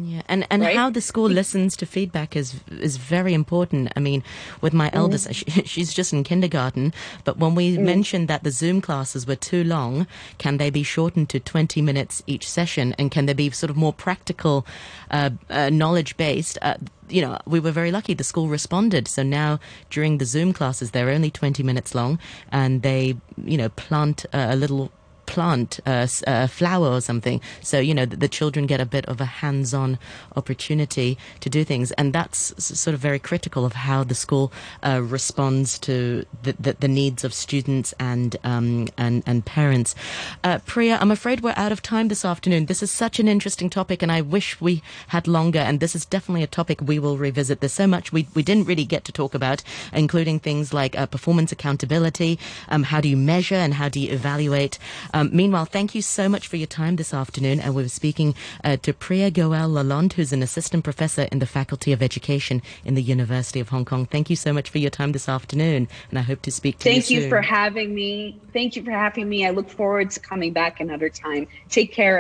Yeah, 0.03 0.23
and 0.29 0.47
and 0.51 0.63
right? 0.63 0.77
how 0.77 0.89
the 0.89 1.01
school 1.01 1.29
listens 1.29 1.77
to 1.77 1.87
feedback 1.87 2.37
is 2.37 2.55
is 2.71 2.97
very 2.97 3.35
important. 3.35 3.93
I 3.97 4.01
mean, 4.01 4.23
with 4.61 4.73
my 4.73 4.89
mm. 4.89 4.95
eldest, 4.95 5.35
she, 5.35 5.45
she's 5.65 5.93
just 5.93 6.13
in 6.13 6.25
kindergarten, 6.25 6.95
but 7.25 7.39
when 7.39 7.55
we 7.55 7.77
mm. 7.77 7.83
mentioned 7.83 8.29
that 8.29 8.43
the 8.43 8.51
Zoom 8.51 8.81
classes 8.81 9.27
were 9.27 9.37
too 9.37 9.65
long, 9.65 10.07
can 10.39 10.57
they 10.57 10.71
be 10.71 10.83
shortened 10.83 11.29
to 11.31 11.41
twenty 11.41 11.83
minutes 11.83 12.23
each 12.27 12.49
session, 12.49 12.95
and 12.99 13.11
can 13.11 13.27
they 13.27 13.35
be 13.35 13.51
sort 13.51 13.71
of 13.71 13.77
more 13.77 13.93
practical, 13.93 14.67
uh, 15.11 15.31
uh, 15.51 15.71
knowledge 15.71 16.17
based? 16.17 16.57
Uh, 16.63 16.75
you 17.09 17.21
know, 17.21 17.39
we 17.47 17.61
were 17.61 17.73
very 17.73 17.91
lucky. 17.91 18.15
The 18.15 18.25
school 18.25 18.49
responded. 18.49 19.09
So 19.09 19.23
now 19.23 19.59
during 19.91 20.19
the 20.19 20.25
Zoom 20.25 20.53
classes, 20.53 20.93
they're 20.93 21.11
only 21.11 21.31
20 21.31 21.63
minutes 21.65 21.93
long 21.93 22.21
and 22.53 22.83
they, 22.83 23.17
you 23.45 23.57
know, 23.57 23.69
plant 23.71 24.25
a 24.33 24.55
little 24.55 24.93
plant 25.31 25.79
a, 25.87 26.09
a 26.27 26.49
flower 26.49 26.89
or 26.89 27.01
something. 27.01 27.41
So, 27.63 27.79
you 27.79 27.95
know, 27.95 28.05
the, 28.05 28.17
the, 28.17 28.29
children 28.29 28.67
get 28.67 28.81
a 28.81 28.85
bit 28.85 29.07
of 29.07 29.21
a 29.21 29.25
hands 29.25 29.73
on 29.73 29.97
opportunity 30.35 31.17
to 31.39 31.49
do 31.49 31.63
things. 31.63 31.93
And 31.93 32.13
that's 32.13 32.53
sort 32.63 32.95
of 32.95 33.01
very 33.01 33.21
critical 33.21 33.65
of 33.65 33.75
how 33.75 34.03
the 34.03 34.15
school 34.15 34.53
uh, 34.83 35.01
responds 35.03 35.79
to 35.81 36.27
the, 36.43 36.53
the, 36.59 36.73
the, 36.81 36.89
needs 36.89 37.23
of 37.23 37.33
students 37.33 37.95
and, 38.01 38.37
um, 38.43 38.89
and, 38.99 39.23
and 39.25 39.45
parents. 39.45 39.95
Uh, 40.43 40.59
Priya, 40.67 40.99
I'm 41.01 41.13
afraid 41.13 41.43
we're 41.43 41.55
out 41.57 41.71
of 41.71 41.81
time 41.81 42.09
this 42.09 42.25
afternoon. 42.25 42.67
This 42.67 42.83
is 42.83 42.91
such 42.91 43.21
an 43.21 43.29
interesting 43.29 43.71
topic, 43.71 44.03
and 44.03 44.11
I 44.11 44.21
wish 44.23 44.61
we 44.61 44.83
had 45.09 45.29
longer. 45.29 45.61
And 45.61 45.79
this 45.79 45.95
is 45.95 46.05
definitely 46.05 46.43
a 46.43 46.49
topic 46.49 46.81
we 46.81 46.99
will 46.99 47.17
revisit. 47.17 47.61
There's 47.61 47.73
so 47.73 47.87
much 47.87 48.13
we, 48.13 48.27
we 48.35 48.43
didn't 48.43 48.65
really 48.67 48.85
get 48.85 49.05
to 49.05 49.13
talk 49.13 49.33
about, 49.35 49.63
including 49.93 50.41
things 50.41 50.75
like 50.75 50.99
uh, 50.99 51.07
performance 51.07 51.53
accountability, 51.53 52.37
um, 52.69 52.83
how 52.83 53.01
do 53.01 53.09
you 53.09 53.17
measure 53.17 53.55
and 53.55 53.75
how 53.75 53.89
do 53.89 54.01
you 54.01 54.13
evaluate. 54.13 54.79
Um, 55.21 55.29
meanwhile, 55.35 55.67
thank 55.67 55.95
you 55.95 56.01
so 56.01 56.31
much 56.31 56.49
for 56.49 56.57
your 56.57 56.67
time 56.67 56.97
this 56.97 57.13
afternoon. 57.13 57.61
And 57.61 57.75
we 57.75 57.83
were 57.83 57.91
speaking 57.91 58.35
uh, 58.65 58.79
to 58.79 58.95
Priya 58.95 59.31
Goel 59.31 59.69
Lalonde, 59.69 60.15
who's 60.15 60.33
an 60.33 60.43
assistant 60.43 60.83
professor 60.83 61.29
in 61.31 61.41
the 61.41 61.47
Faculty 61.47 61.93
of 61.93 62.03
Education 62.03 62.63
in 62.87 62.95
the 62.95 63.03
University 63.03 63.61
of 63.61 63.69
Hong 63.69 63.85
Kong. 63.85 64.07
Thank 64.07 64.31
you 64.31 64.37
so 64.37 64.55
much 64.55 64.71
for 64.71 64.79
your 64.79 64.89
time 64.89 65.13
this 65.13 65.29
afternoon. 65.29 65.89
And 66.09 66.19
I 66.19 66.23
hope 66.23 66.41
to 66.43 66.51
speak 66.51 66.79
to 66.79 66.85
thank 66.85 67.11
you 67.11 67.21
Thank 67.21 67.25
you 67.25 67.29
for 67.29 67.43
having 67.43 67.95
me. 67.95 68.41
Thank 68.55 68.77
you 68.77 68.83
for 68.83 68.93
having 68.93 69.29
me. 69.29 69.47
I 69.47 69.51
look 69.51 69.69
forward 69.69 70.11
to 70.13 70.21
coming 70.21 70.55
back 70.55 70.81
another 70.81 71.11
time. 71.11 71.49
Take 71.69 71.93
care. 71.93 72.09